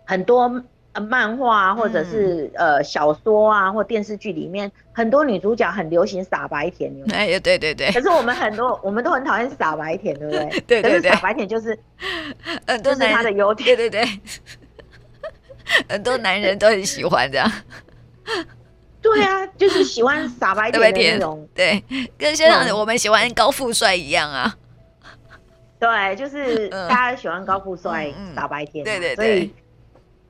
[0.05, 0.63] 很多
[0.99, 6.93] 漫画啊，或者是呃小说啊，或电视剧里面，很多女主角很流行傻白甜。
[7.13, 7.91] 哎呀，对对对。
[7.91, 10.49] 可是我们很多，我们都很讨厌傻白甜，对不对？
[10.67, 11.01] 对对对。
[11.01, 11.77] 可是傻白甜就是，
[12.65, 13.75] 呃，都是她的优点。
[13.75, 14.19] 对对对。
[15.87, 17.49] 很多男人都很喜欢这样，
[19.01, 21.81] 对啊，就是喜欢傻 白甜的那种，对，
[22.17, 24.53] 跟现在我们喜欢高富帅一样啊。
[25.79, 29.53] 对，就是大家喜欢高富帅、傻白甜，对对对，所以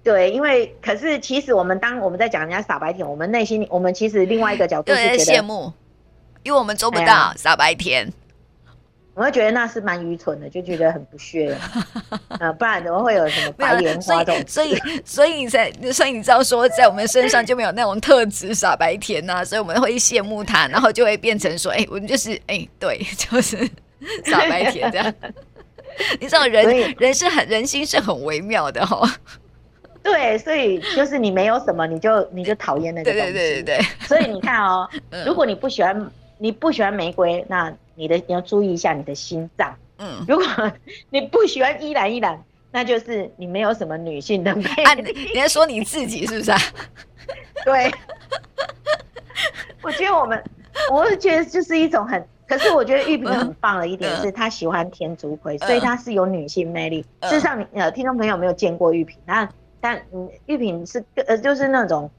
[0.04, 5.72] 对，因为可是其实我们当我们在讲人家傻白甜，我们内心我们其实另外一个角度是觉得羡慕，
[6.44, 8.12] 因为我们做不到傻白甜。
[9.14, 11.54] 我会觉得那是蛮愚蠢的，就觉得很不屑，
[12.40, 14.48] 呃，不然怎么会有什么白莲花这种？
[14.48, 23.70] 所以，所以你才，所以你知道说，在我们身上就没有那种特质傻白甜呐、啊，所以我们会羡慕他，然后就会变成说，哎、欸，我们就是，哎、欸，对， 就是
[24.26, 25.14] 傻白甜这样。
[26.22, 28.98] 你知道人，人人是很人心是很微妙的哈。
[30.04, 33.32] 对，所以就是你没有什么，你就你就讨厌那个东西。
[33.32, 34.08] 对对对对对。
[34.08, 34.90] 所以你看哦，
[35.26, 36.12] 如果你不喜欢。
[36.44, 39.76] 你不喜欢玫瑰，那你的你要注意一下你的心脏。
[40.00, 40.72] 嗯， 如果
[41.12, 44.84] 你不喜欢依兰依兰，那就是你没有什么女性的魅力。
[44.84, 46.58] 啊，你在说你自己是不是啊？
[47.64, 47.92] 对，
[49.84, 50.44] 我觉得我们，
[50.92, 57.06] 我是觉得就是一种很，可是我觉得玉萍很棒的一点是，她喜欢天竺葵，所以她是有女性魅力。
[57.22, 59.48] 事实上，你呃，听众朋友没有见过玉萍，那
[59.82, 62.10] 但嗯，玉萍是呃，就是那种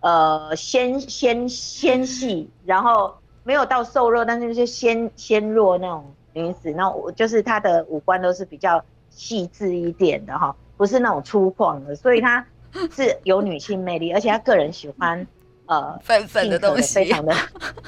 [0.00, 3.14] 呃纤纤纤细，然后。
[3.44, 12.44] 没有到瘦弱，但是就是纤纤弱那种女子，那我就是她的五官都是比较细致一点的哈，不是那种粗犷的，所以她
[12.94, 15.26] 是有女性魅力，而且她个人喜欢
[15.64, 17.34] 呃粉粉的东西，非常的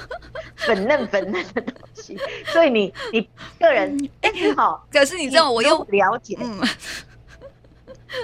[0.57, 6.59] 粉嫩粉嫩的东西，所以你你个人哎好，可是你知道我又了解，嗯，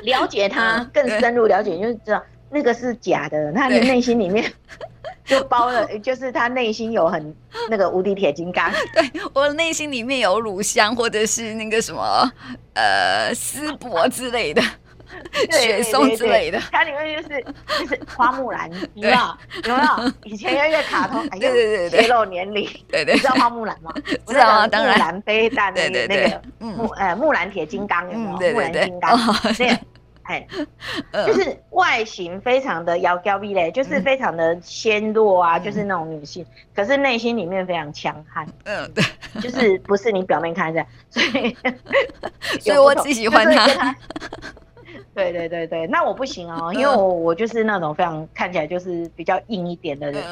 [0.04, 4.52] 了解他更深入了解，就是知道那个是假的，他的内心里面。
[5.26, 7.36] 就包了，就是他内心有很
[7.70, 8.72] 那个无敌铁金刚。
[8.96, 12.32] 对，我内心里面有乳香，或者是那个什么
[12.74, 14.62] 呃丝柏之类的，
[15.52, 16.60] 雪松之类的。
[16.72, 17.46] 它里面就是
[17.80, 20.14] 就是花木兰， 你知道有没有？
[20.24, 22.68] 以前有一个卡通， 哎，对对对，泄露年龄。
[22.90, 23.94] 对对，你知道花木兰吗？
[24.26, 24.94] 知道啊，当然。
[24.98, 28.54] 木兰飞弹那个那个木呃木兰铁金刚有没有？
[28.54, 29.18] 木兰金刚
[29.58, 29.78] 对。
[30.30, 30.46] 哎，
[31.26, 38.46] 就是外形非常的窈窕美嘞，就是非常的纤弱啊，就是那种女性，可是内心里面非常强悍。
[38.66, 39.02] 嗯，对，
[39.42, 41.56] 就是不是你表面看这样，所以
[42.60, 43.96] 所以我只喜欢她。
[45.24, 50.24] 对对对对，那我不行哦，因为我我就是那种非常看起来就是比较硬一点的人，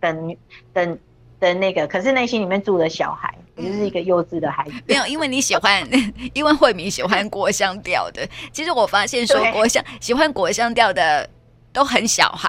[0.00, 0.36] 等
[0.72, 0.98] 等。
[1.42, 4.74] 等那个，可是内心里面住的小孩，也就是一个幼稚的孩子。
[4.86, 5.84] 没有，因为你喜欢，
[6.34, 8.24] 因为慧敏喜欢果香调的。
[8.52, 11.28] 其实我发现说果香喜欢果香调的
[11.72, 12.48] 都很小孩。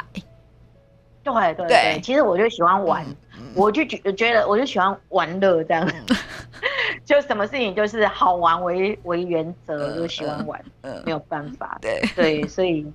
[1.23, 3.03] 对对对，对，其实我就喜欢玩，
[3.35, 6.15] 嗯、我就觉觉得我就喜欢玩乐这样，嗯、
[7.05, 11.77] 就什么事情就是好玩为为原则，嗯、就喜欢玩，嗯、没有办法。
[11.81, 12.85] 对对，所以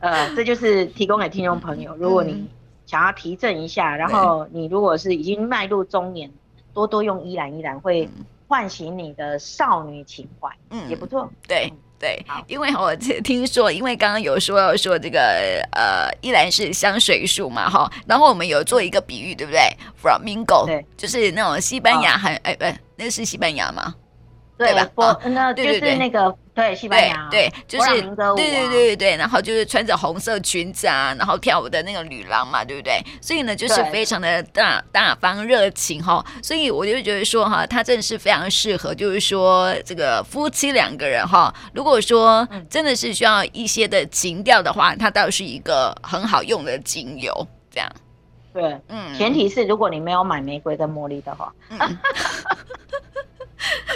[0.00, 2.48] 呃， 这就是提供给听众朋友，如果你。
[2.88, 6.30] 想要提振一下，然后你如果是已经迈入中年，
[6.72, 8.08] 多多用依兰依兰会
[8.46, 11.30] 唤醒你的少女情怀，嗯，也不错。
[11.46, 15.20] 对，对，因为我听说，因为刚刚有说要说这个
[15.72, 19.60] 呃，依然是香水树嘛，哈，然后我们有做一个比喻，对不对
[20.02, 23.94] ？Flamingo，对，就是那种西班牙很哎哎，那是西班牙吗？
[24.58, 24.86] 对吧？
[24.96, 26.36] 哦，那就是那个。
[26.58, 28.02] 对，西班牙对，就是
[28.34, 33.00] 对对对对，然后就是穿着红色裙子啊，然后跳舞的那个女郎嘛，对不对？
[33.22, 47.32] 所以呢，就是非常的大大方热情哈，所以我就觉得说哈，他真的是非常适合，就是说这个夫妻两个人哈，如果说真的是需要一些的情调的话，它倒是一个很好用的精油，
[47.70, 47.88] 这样。
[48.52, 51.52] 对，嗯，前提是如果你没有买玫瑰跟茉莉的话。
[51.70, 51.78] 嗯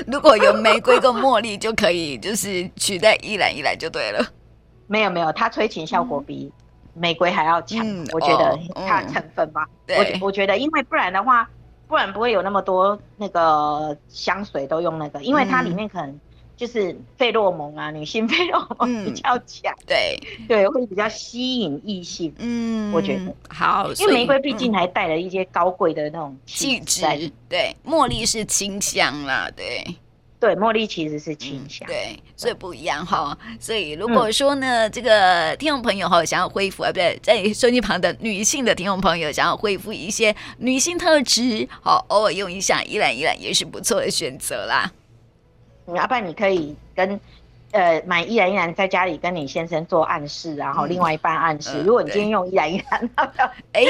[0.06, 4.24] 如果有玫瑰跟茉莉，就可以就是取代依兰依兰就对了。
[4.88, 6.52] 没有没有，它催情效果比
[6.92, 9.66] 玫瑰还要强，嗯、我觉得它成分吧。
[9.86, 11.48] 嗯、我我觉得，因为不然的话，
[11.86, 16.20] 不然不会有那么多那个香水都用那个，因为它里面可能。
[16.62, 22.33] 就是费洛蒙啊，女性费洛蒙比较强，嗯，对对，会比较吸引异性。
[22.38, 27.03] 嗯，我觉得好，因为玫瑰毕竟还带了一些高贵的那种气质。
[27.48, 29.85] 对，茉莉是清香啦，对
[30.38, 33.37] 对，茉莉其实是清香，嗯，对，所以不一样哈。
[33.59, 44.92] 所以如果说呢，嗯，这个听众朋友哈想要恢复啊，不对，在收音旁的女性的听众朋友想要恢复一些女性特质，好，偶尔用一下依兰依兰也是不错的选择啦。
[45.87, 47.21] 要不然你可以跟，
[47.73, 51.71] 呃，买依然依然在家里跟你先生做暗示，然后另外一半暗示。
[51.75, 53.11] 嗯、如果你今天用依然依兰，
[53.73, 53.85] 哎，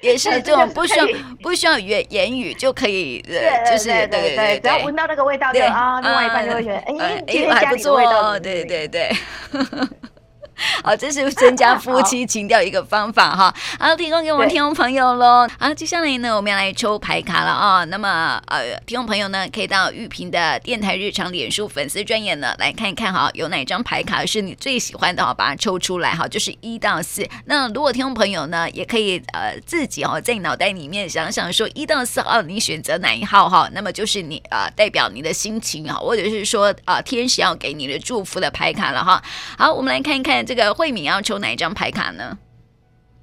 [0.00, 1.06] 也是这种不需要
[1.42, 9.10] 不需要言言语就可以，呃，就是对对对，只要闻到那个味道就啊，另外一半就会觉得，哎，今天家里的味道，对对对。
[10.84, 13.54] 好，这是增加夫妻情调一个方法哈。
[13.78, 15.48] 好，提供给我们听众朋友喽。
[15.58, 17.84] 好，接下来呢，我们要来抽牌卡了啊。
[17.84, 27.26] 那么，呃，听众朋友呢，可以到玉萍的电台日常脸书粉丝专页呢，来看一看哈，有哪张牌卡是你最喜欢的哈，把它抽出来哈，就是一到四。
[27.46, 39.22] 那如果听众朋友呢，也可以呃自己哦，在脑袋里面想想说一到四号你选择哪一号哈，那么就是你呃代表你的心情啊，或者是说啊、呃、天使要给你的祝福的牌卡了哈。
[39.56, 40.44] 好，我们来看一看。
[40.50, 42.36] 这个慧敏要抽哪一张牌卡呢？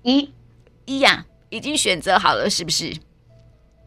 [0.02, 0.34] 一，
[0.86, 2.96] 一呀，已经选择好了，是不是？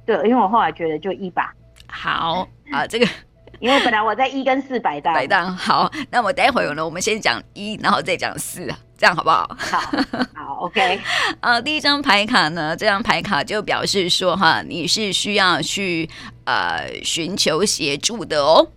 [0.05, 1.55] 对，因为我后来觉得就一吧。
[1.87, 3.09] 好啊，这个
[3.59, 5.14] 因为本来我在一跟四摆档。
[5.14, 9.48] 摆档好，那我待会儿呢，我们先讲一，然后再讲四，这样好不好？
[9.59, 9.81] 好，
[10.35, 11.00] 好，OK。
[11.40, 16.11] 呃， 第一张牌卡呢，这张牌卡就表示说哈，你是需要去
[16.44, 18.68] 呃寻求协助的哦。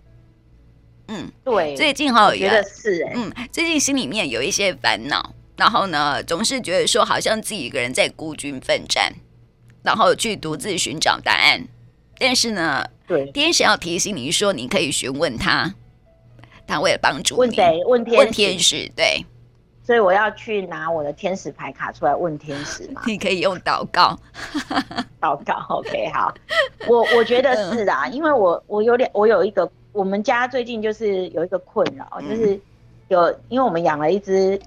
[1.08, 9.12] 嗯，对，最近哈，我觉得是哎，嗯，最近心里面有一些烦恼，然后呢，总是觉得说好像自己一个人在孤军奋战，
[9.82, 11.66] 然后去独自寻找答案。
[12.18, 15.74] 但是呢，对，天使要提醒你说，你可以询问他，
[16.66, 17.40] 他为了帮助你。
[17.40, 17.82] 问谁？
[17.84, 18.18] 问天使。
[18.18, 19.26] 问天使，对。
[19.86, 23.02] 所以我要去拿我的天使牌卡出来问天使嘛？
[23.06, 24.18] 你可以用祷告，
[25.20, 25.62] 祷告。
[25.68, 26.34] OK，好。
[26.86, 29.70] 我我觉得是啊，因为我我有点，我有一个。
[29.94, 32.60] 我们家最近就是有一个困扰，就是
[33.06, 34.60] 有，因为我们养了一只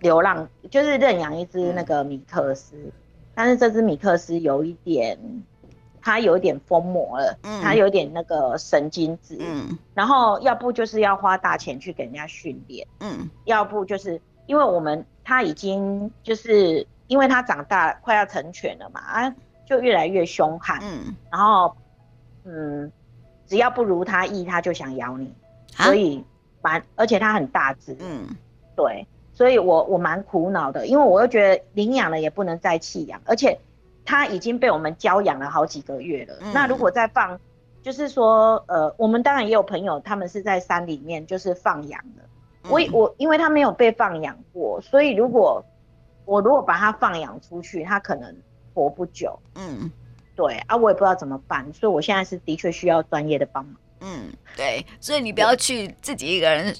[0.00, 2.74] 流浪，就是认养一只那个米克斯，
[3.32, 5.16] 但是这只米克斯有一点，
[6.00, 9.38] 它有一点疯魔了，它有点那个神经质，
[9.94, 19.32] 然后要不就是要花大钱去给人家训练，嗯，要不就是因为我们它已经就是因为它长大快要成犬了嘛，啊，
[19.64, 21.72] 就越来越凶悍，嗯，然后
[22.42, 22.90] 嗯。
[23.52, 25.30] 只要不如他意，他就想咬你，
[25.72, 26.24] 所以
[26.62, 28.26] 蛮，而且他很大只，嗯，
[28.74, 33.58] 对，所以我我蛮苦恼的，因为我又觉得领养了也不能再弃养，而且
[34.06, 37.38] 他已经被我们教养了好几个月了，嗯，那如果再放，
[37.82, 45.62] 就是说，呃，我们当然也有朋友，他们是在山里面就是放养的，我我因为他没有被放养过，所以如果
[46.24, 48.34] 我如果把它放养出去，它可能
[48.72, 49.90] 活不久，嗯。
[50.34, 53.74] 对啊，我也不知道怎么办，所以我现在是的确需要专业的帮忙。
[54.00, 56.74] 嗯，对，所以你不要去自己一个人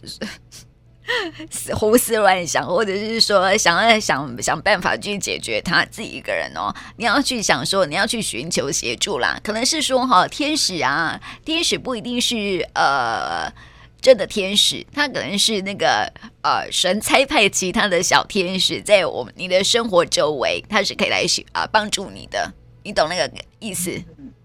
[1.75, 6.75] 胡思乱想，或者是说想要想想办法去解决他自己一个人哦。
[6.97, 9.39] 你要去想说，你要去寻求协助啦。
[9.45, 13.53] 可能是说哈，天使啊，天使不一定是呃
[14.01, 16.13] 真的天使，他可能是那个
[16.43, 22.53] 呃神差派其他的小天使在我们你的生活周围，他是可以来啊帮助你的。
[22.83, 23.91] 你懂那个意思？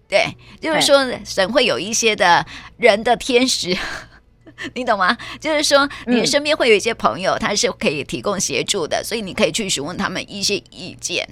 [0.08, 0.26] 对，
[0.60, 2.44] 就是说神会有一些的
[2.78, 3.76] 人的天使，
[4.74, 5.16] 你懂吗？
[5.38, 11.28] 就是说你身边会有一些朋友，他是可以提供协助的，所以你可以去询问他们一些意见。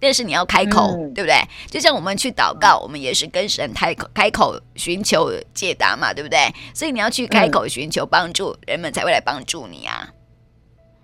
[0.00, 1.36] 但是你要开口，嗯、对不对？
[1.70, 6.38] 就像我们去祷告，我们也是跟神开口开口寻求解答嘛，对不对？
[6.74, 10.08] 所以你要去开口寻求帮助，嗯、人们才会来帮助你啊。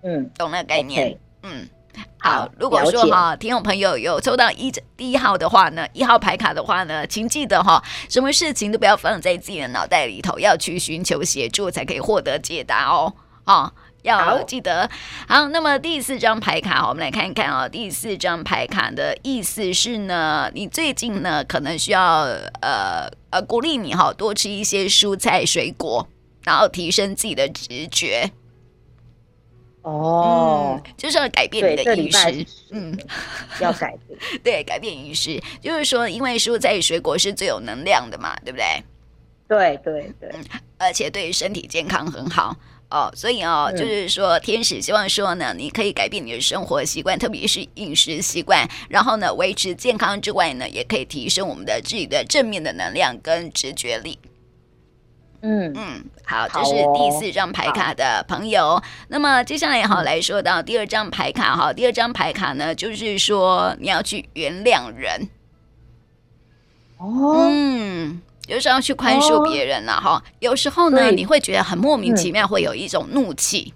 [0.03, 1.19] 嗯，懂那个概念？Okay.
[1.43, 1.69] 嗯。
[2.19, 13.15] 好，如果说哈，听众朋友有抽到一第一号的话呢，一号牌卡的话呢，请记得哈，什么事情都不要放在自己的脑袋里头，要去寻求协助，才可以获得解答哦。
[13.45, 13.73] 啊，
[14.03, 14.89] 要记得。
[15.27, 17.67] 好，那么第四张牌卡，我们来看一看哦。
[17.67, 22.27] 第四张牌卡的意思是呢，你最近呢可能需要
[22.61, 26.07] 呃呃鼓励你哈，多吃一些蔬菜水果，
[26.45, 28.31] 然后提升自己的直觉。
[29.83, 32.97] 哦、嗯，就是要改变你的饮食，嗯，
[33.61, 38.83] 要改变， 对，改变饮食，就是说，因为蔬菜水果是最有能量的嘛，对不对？
[39.49, 40.31] 对对对，
[40.79, 42.57] 而且对于身体健康很好。
[42.91, 54.19] 哦，所以哦，嗯、就是说，天使希望说呢，你可以改变你的生活习惯，特别是饮食习惯，然后呢，维持健康之外呢，也可以提升我们的自己的正面的能量跟直觉力。
[55.43, 58.75] 嗯嗯，好，这是第四张牌卡的朋友。
[58.75, 65.29] 哦、那么接下来好来说到第二张牌卡哈，第二张牌卡呢，就是说你要去原谅人。
[66.99, 70.17] 哦，嗯，就是要去宽恕别人了哈。
[70.17, 73.73] 哦、有时候呢，你会觉得很莫名其妙，会有一种怒气。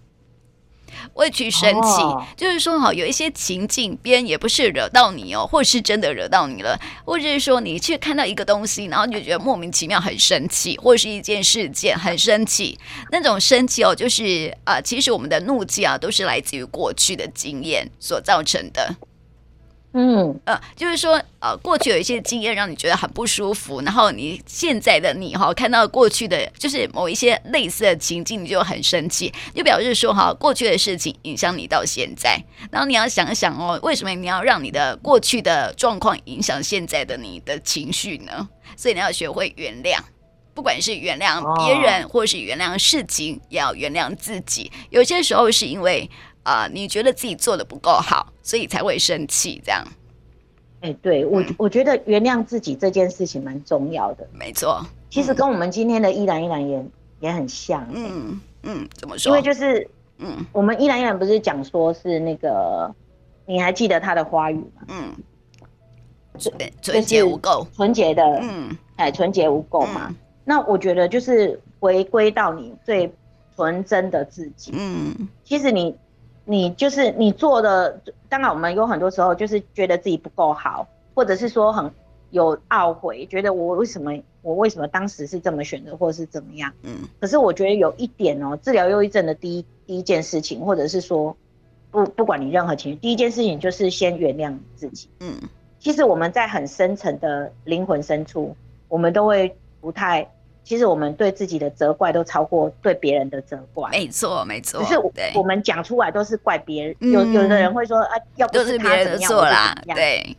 [1.13, 12.79] 会去生气，哦、就是说哈，有一些情境，别人也不是惹到你哦，或是真的惹到你了，或者是说你去看到一个东西，然后你就觉得莫名其妙很生气，或者是一件事件很生气，
[13.11, 18.95] 那种生气哦，就是啊、呃，其实我们的怒气啊，都是来自于过去的经验所造成的。
[19.97, 32.37] 嗯呃，就是说呃，过去有一些经验让你觉得很不舒服，然后你现在的你哈，看到过去的就是某一些类似的情境，你就很生气，就表示说哈，过去的事情影响你到现在，
[32.73, 38.49] 然后你要想想哦，为什么你要让你的过去的状况影响现在的你的情绪呢？
[38.77, 40.01] 所以你要学会原谅，
[40.55, 44.73] 不管是原谅别人，或是原谅事情，也要原谅自己。
[44.91, 46.11] 有些时候是因为。
[46.45, 49.85] 啊、呃，你觉得自己做的不够好，所以才会生气，这样。
[50.81, 54.29] 哎、欸，对我，嗯、我觉得原谅自己这件事情蛮重要的。
[54.31, 56.85] 没错，其实跟我们今天的依然依然也
[57.21, 57.93] 也很像、欸。
[57.95, 59.31] 嗯嗯，怎么说？
[59.31, 59.89] 因为就是，
[60.19, 62.95] 嗯，我们依然依然不是讲说是那个，
[63.47, 64.83] 你还记得他的花语吗？
[64.89, 65.15] 嗯，
[66.39, 70.09] 纯纯洁无垢，纯洁的，嗯，哎，纯洁无垢嘛。
[70.11, 73.11] 嗯、那我觉得就是回归到你最
[73.57, 74.73] 纯真的自己。
[74.75, 75.97] 嗯，其实你。
[76.47, 81.91] 你就是你做的，当然我们有很多时候就是觉得自己不够好，或者是说很
[82.31, 86.73] 有懊悔，觉得我为什么我为什么当时是这么选择，或者是怎么样？
[86.83, 87.09] 嗯。
[87.19, 91.37] 可是我觉得有一点哦，治疗忧郁症的第一第一件事情，或者是说
[91.91, 95.09] 不不管你任何情绪，第一件事情就是先原谅自己。
[95.21, 95.35] 嗯。
[95.79, 98.57] 其实我们在很深层的灵魂深处，
[98.89, 100.29] 我们都会不太。
[100.65, 103.91] 其实我们对自己的责怪都超过对别人的责怪。
[103.91, 104.83] 没错，没错。
[104.83, 104.99] 只是
[105.35, 106.97] 我们讲出来都是怪别人。
[107.12, 109.75] 有有的人会说啊，要不是他怎么样，我啦。
[109.95, 110.35] 对，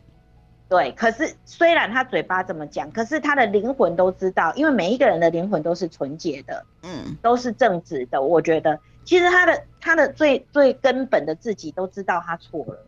[0.67, 0.91] 对。
[0.93, 8.19] 可是虽然他嘴巴这么讲，可是他的灵魂都知道，因为每一个人的灵魂都是纯洁的，嗯，都是正直的。
[8.19, 12.80] 我觉得，其实他的他的最最根本的自己都知道他错了，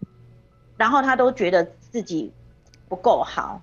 [0.75, 2.33] 然后他都觉得自己
[2.89, 3.61] 不够好。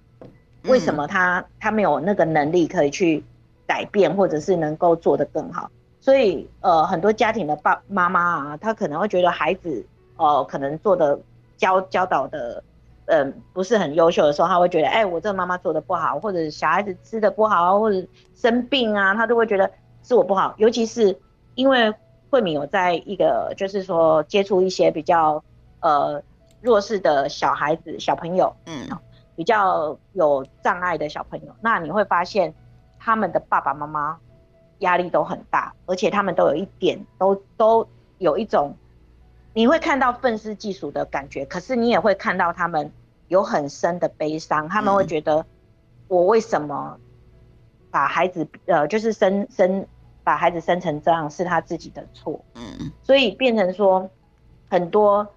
[0.63, 3.25] 为什么他他没有那个能力可以去？
[3.67, 9.87] 改变，或者是能够做得更好，所以呃，很多家庭的爸妈妈啊，他可能会觉得孩子
[10.17, 11.19] 呃，可能做的
[11.57, 12.63] 教教导的，
[13.07, 19.71] 嗯、呃，不是很优秀的时候，他会觉得，哎、欸，我这个妈妈做的不好，或者小孩子吃的不好，或者生病啊，他都会觉得
[20.03, 20.55] 是我不好。
[20.59, 21.19] 尤其是
[21.55, 21.95] 因为
[22.29, 25.43] 慧敏有在一个，就是说接触一些比较
[25.81, 26.23] 呃
[26.61, 28.87] 弱势的小孩子、小朋友，嗯，
[29.35, 32.55] 比较有障碍的小朋友，那你会发现。
[33.05, 34.19] 他们的爸爸妈妈
[34.79, 37.87] 压力都很大，而且他们都有一点，都都
[38.17, 38.75] 有一种，
[39.53, 42.91] 你会看到愤世嫉俗的感觉，可是你也会看到他们
[43.29, 44.71] 有很深的悲伤。
[44.71, 45.45] 他们会觉得，
[46.09, 46.99] 我为什么
[47.91, 49.87] 把孩子呃，就是生生
[50.25, 52.43] 把孩子生成这样，是他自己的错。
[52.55, 54.09] 嗯，所以变成说
[54.71, 55.29] 很多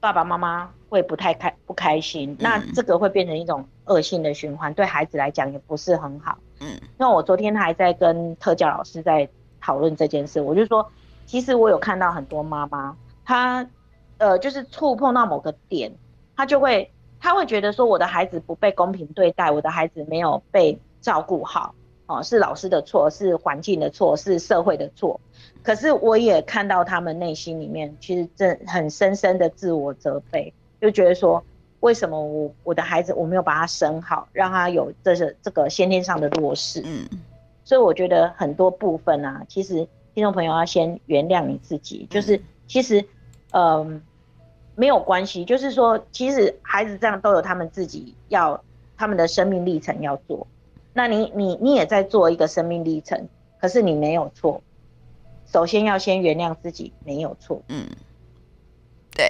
[0.00, 6.38] 爸爸妈妈会不太开不开心，那这个会变成一种恶性的循环，对孩子来讲也不是很好。
[6.62, 9.28] 嗯，那我昨天还在跟特教老师在
[9.60, 10.88] 讨论这件事，我就说，
[11.26, 13.68] 其实我有看到很多妈妈，她
[14.18, 15.92] 呃就是触碰到某个点，
[16.36, 21.74] 她就会，她会觉得说我的孩子不被公平对待，我的孩子没有被照顾好，
[22.06, 25.20] 哦，是老师的错，是环境的错，是社会的错。
[25.64, 31.42] 可是我也看到他们内心里面其实真很深深的自我责备，就觉得说，
[31.82, 36.80] 为什么我我的孩子我没有把他生好，让他有这是这个先天上的弱势？
[36.84, 37.08] 嗯，
[37.64, 43.00] 所以我觉得很多部分啊，其实听众朋友要先原谅你自己，就是其实
[43.50, 44.00] 嗯、呃、
[44.76, 48.62] 没有关系，就是说其实孩子这样都有他们自己要
[48.96, 50.46] 他们的生命历程要做，
[50.92, 53.28] 那你你你也在做一个生命历程，
[53.60, 54.62] 可是你没有错，
[55.46, 57.88] 首先要先原谅自己没有错，嗯，
[59.10, 59.28] 对。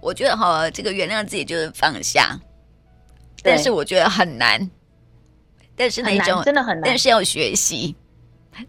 [0.00, 2.38] 我觉得哈，这个原谅自己就是放下，
[3.42, 4.70] 但是我觉得很难，
[5.74, 7.96] 但是那种真的很难，但是要学习，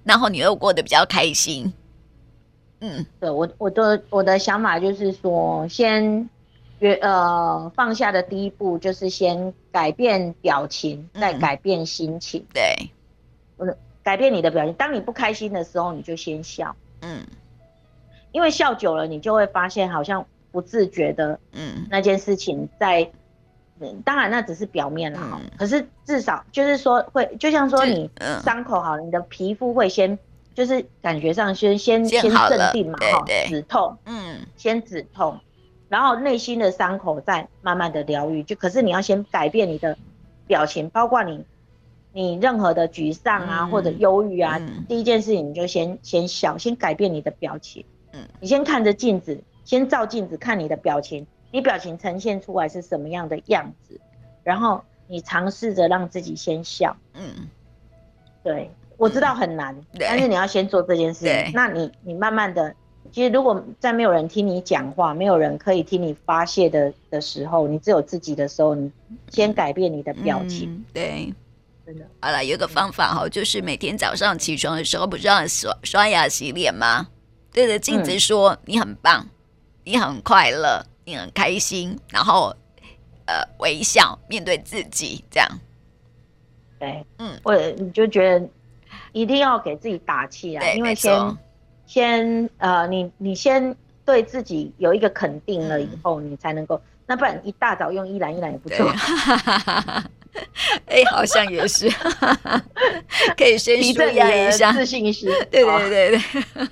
[0.03, 1.73] 然后你又过得比较开心。
[2.79, 6.29] 嗯，对我我的我的想法就是说，先
[6.79, 12.41] 原呃放下的第一步就是先改变表情，再改变心情。
[12.41, 12.89] 嗯、对，
[13.57, 16.75] 我改变你的表情，当你不开心的时候，你就先笑。
[17.01, 17.23] 嗯，
[18.31, 20.25] 因为笑久了，你就会发现好像。
[20.51, 23.09] 不自觉的，嗯，那件事情在，
[23.79, 28.09] 嗯，当然那只是表面了哈，嗯，可是至少就是说会，就像说你
[28.43, 30.19] 伤口好，你的皮肤会先，
[30.53, 35.39] 就是感觉上先先先镇定嘛哈，止痛，嗯，先止痛，
[35.87, 39.97] 然后内心的伤口再慢慢的疗愈，就可是你要先改变你的
[40.47, 41.45] 表情，包括你
[42.11, 49.41] 你任何的沮丧啊，嗯，或者忧郁啊，嗯，第一件事情你就先先笑，先改变你的表情，嗯，你先看着镜子。
[49.63, 53.99] 先照镜子看你的表情，你表情呈现出来是什么样的样子，
[54.43, 56.95] 然后你尝试着让自己先笑。
[57.13, 57.47] 嗯，
[58.43, 61.25] 对，我知道很难，嗯、但是你要先做这件事。
[61.53, 62.73] 那你你慢慢的，
[63.11, 68.91] 其实如果在没有人听你讲话，没有人可以听你发泄的的时候，你只有自己的时候，你
[69.29, 70.71] 先改变你的表情。
[70.71, 71.33] 嗯、对，
[71.85, 72.05] 真的。
[72.19, 77.07] 好了，有一个方法哈，就是每天早上起床的时候，不是要刷刷牙洗脸吗？
[77.51, 79.27] 对着镜子说、嗯、你很棒。
[79.83, 82.55] 你很快乐，你很开心，然后
[83.25, 85.49] 呃微笑面对自己，这样。
[86.79, 88.47] 对，嗯，我你就觉得
[89.11, 91.37] 一定要给自己打气啊，因为先
[91.85, 93.75] 先呃你你先
[94.05, 98.87] 对自己有一个肯定了以后，嗯、你才能够，那不然一大早用依兰依兰也不错。
[100.87, 101.89] 哎，好像也是，
[103.37, 105.29] 可以先舒压一下自信心。
[105.51, 106.67] 对对对对。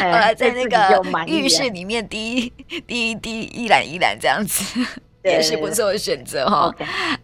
[0.00, 2.52] 后来在那个浴室里面滴
[2.86, 4.80] 滴滴一览一览这样子，
[5.22, 6.74] 也是不错的选择哈。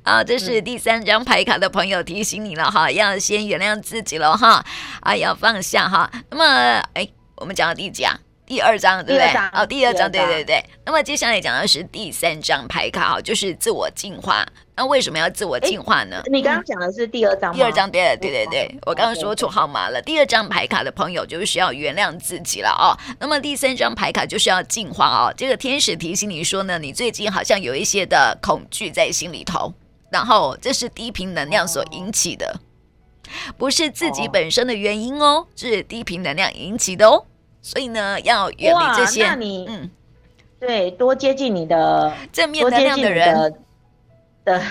[0.03, 4.65] 啊，这是第三张牌卡的朋友提醒你了哈，要先原谅自己了哈，
[5.01, 6.11] 啊，要放下哈。
[6.31, 6.45] 那么，
[6.95, 8.19] 哎，我们讲到第几啊？
[8.51, 9.33] 第二张对不对？
[9.53, 10.61] 哦，第二张对对对。
[10.85, 14.45] 那么接下来讲的是第三张牌卡哈，就是自我进化。
[14.75, 16.21] 那为什么要自我进化呢？
[16.27, 17.57] 你刚刚讲的是第二张吗？
[17.57, 20.03] 第二张对对对对，我刚刚说错号码了。
[20.03, 22.91] 第二张牌卡的朋友就是需要原谅自己了哦。
[23.21, 25.33] 那么第三张牌卡就是要进化哦。
[25.37, 29.73] 这个天使提醒你说呢，你最近好像有一些的恐惧在心里头，
[30.11, 32.59] 然后这是低频能量所引起的，
[33.57, 37.27] 不是自己本身的原因哦，是低频能量引起的哦。
[37.63, 39.27] 所以呢，要远离这些。
[39.27, 39.91] 那你嗯，
[40.59, 43.51] 对，多接近你的正面能量的人的，
[44.59, 44.63] 的，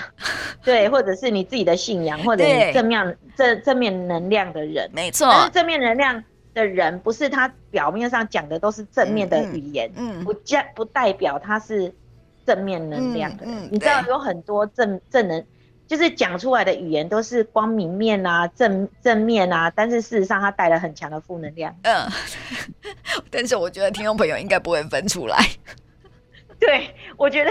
[0.64, 5.28] 对，或者是你自己的信仰，或者你正面正正面能量的人，没错。
[5.30, 6.22] 但是正面能量
[6.54, 11.94] 的人，不是他表面上讲的都是正面的语言，嗯，不加不代表他是
[12.44, 13.54] 正面能量的人。
[13.54, 15.44] 嗯，你知道有很多正正能。
[15.90, 21.74] 就是讲出来的语言都是光明面啊，正正面啊，但是事实上它带了很强的负能量。
[21.82, 22.08] 嗯，
[23.28, 25.36] 但是我觉得听众朋友应该不会分出来。
[26.60, 27.50] 对，我觉得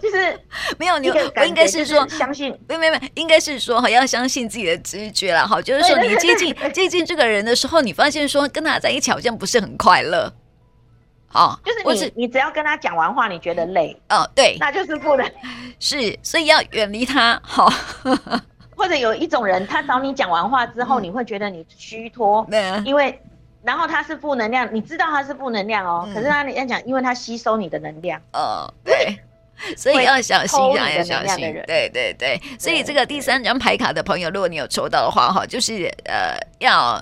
[0.00, 0.40] 就是
[0.78, 5.44] 没有你，我应该是说相信，没没没，应该是说哈要相信自己的直觉了。
[5.44, 10.32] 哈，就是说你接近接近这个人的时候，你发现说跟他在一起好像不是很快乐。
[11.36, 15.30] 哦，就是你，你只要跟他讲完话，你觉得累，哦，对，那就是不能，
[15.78, 17.70] 是，所以要远离他，好，
[18.74, 23.20] 或者有一种人，他找你讲完话之后，你会觉得你虚脱，对，因为
[23.62, 29.18] 然后他是负能量，你知道他是负能量哦，可是他你要讲，因为他吸收你的能量，哦，对，
[29.76, 36.98] 所以要小心，要小心，对对对，所以这个第三张牌卡的朋友，如果你有抽到的话，哈，就是呃要。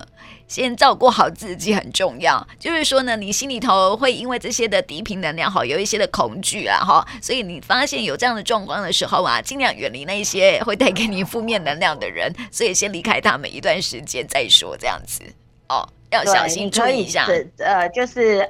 [0.47, 15.23] 先照顾好自己很重要，就是说呢，你心里头会因为这些的低频能量哈，有一些的恐惧啊哈，所以你发现有这样的状况的时候啊，尽量远离那些会带给你负面能量的人，所以先离开他们一段时间再说，这样子
[15.69, 17.27] 哦，要小心注意一下。
[17.59, 18.49] 呃，就是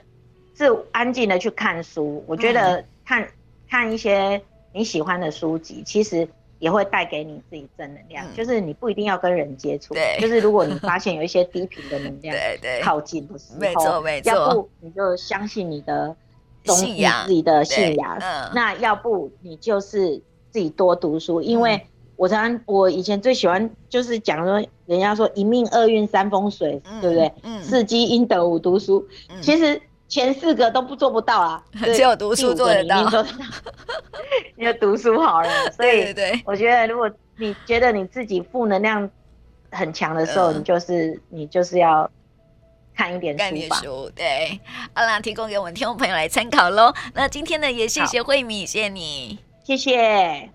[0.59, 3.29] 是安静的去看书，我觉得看、嗯、
[3.71, 4.43] 看一些
[4.73, 6.29] 你喜欢的书籍，其实。
[6.59, 12.37] 也会带给你自己正能量，嗯、就是你不一定要跟人接触，对，就是如果你发现有一些低频的能量
[12.83, 16.15] 靠近的时候，没错没错，要不你就相信你的
[16.65, 17.27] 信仰。
[17.27, 21.81] 自己的信仰，嗯，那要不你就是自己多读书，因为
[22.17, 27.33] 我常常我以前最喜欢就是讲说，人家说一命二运三风水，嗯、对不对？
[27.43, 29.81] 嗯，四积阴德五读书，嗯、其实
[30.15, 33.03] 前四个都不做不到啊， 只有读书做得到，
[34.57, 39.11] 你要 读书好了，所以我觉得如果你觉得你自己负能量
[39.71, 42.11] 很强的时候，嗯、你就是你就是要。
[42.97, 44.61] 看一点书吧，书对，
[44.95, 46.95] 好啦，提供给我们听众朋友来参考喽。
[47.13, 50.54] 那今天呢，也谢谢慧敏，谢谢你，谢谢。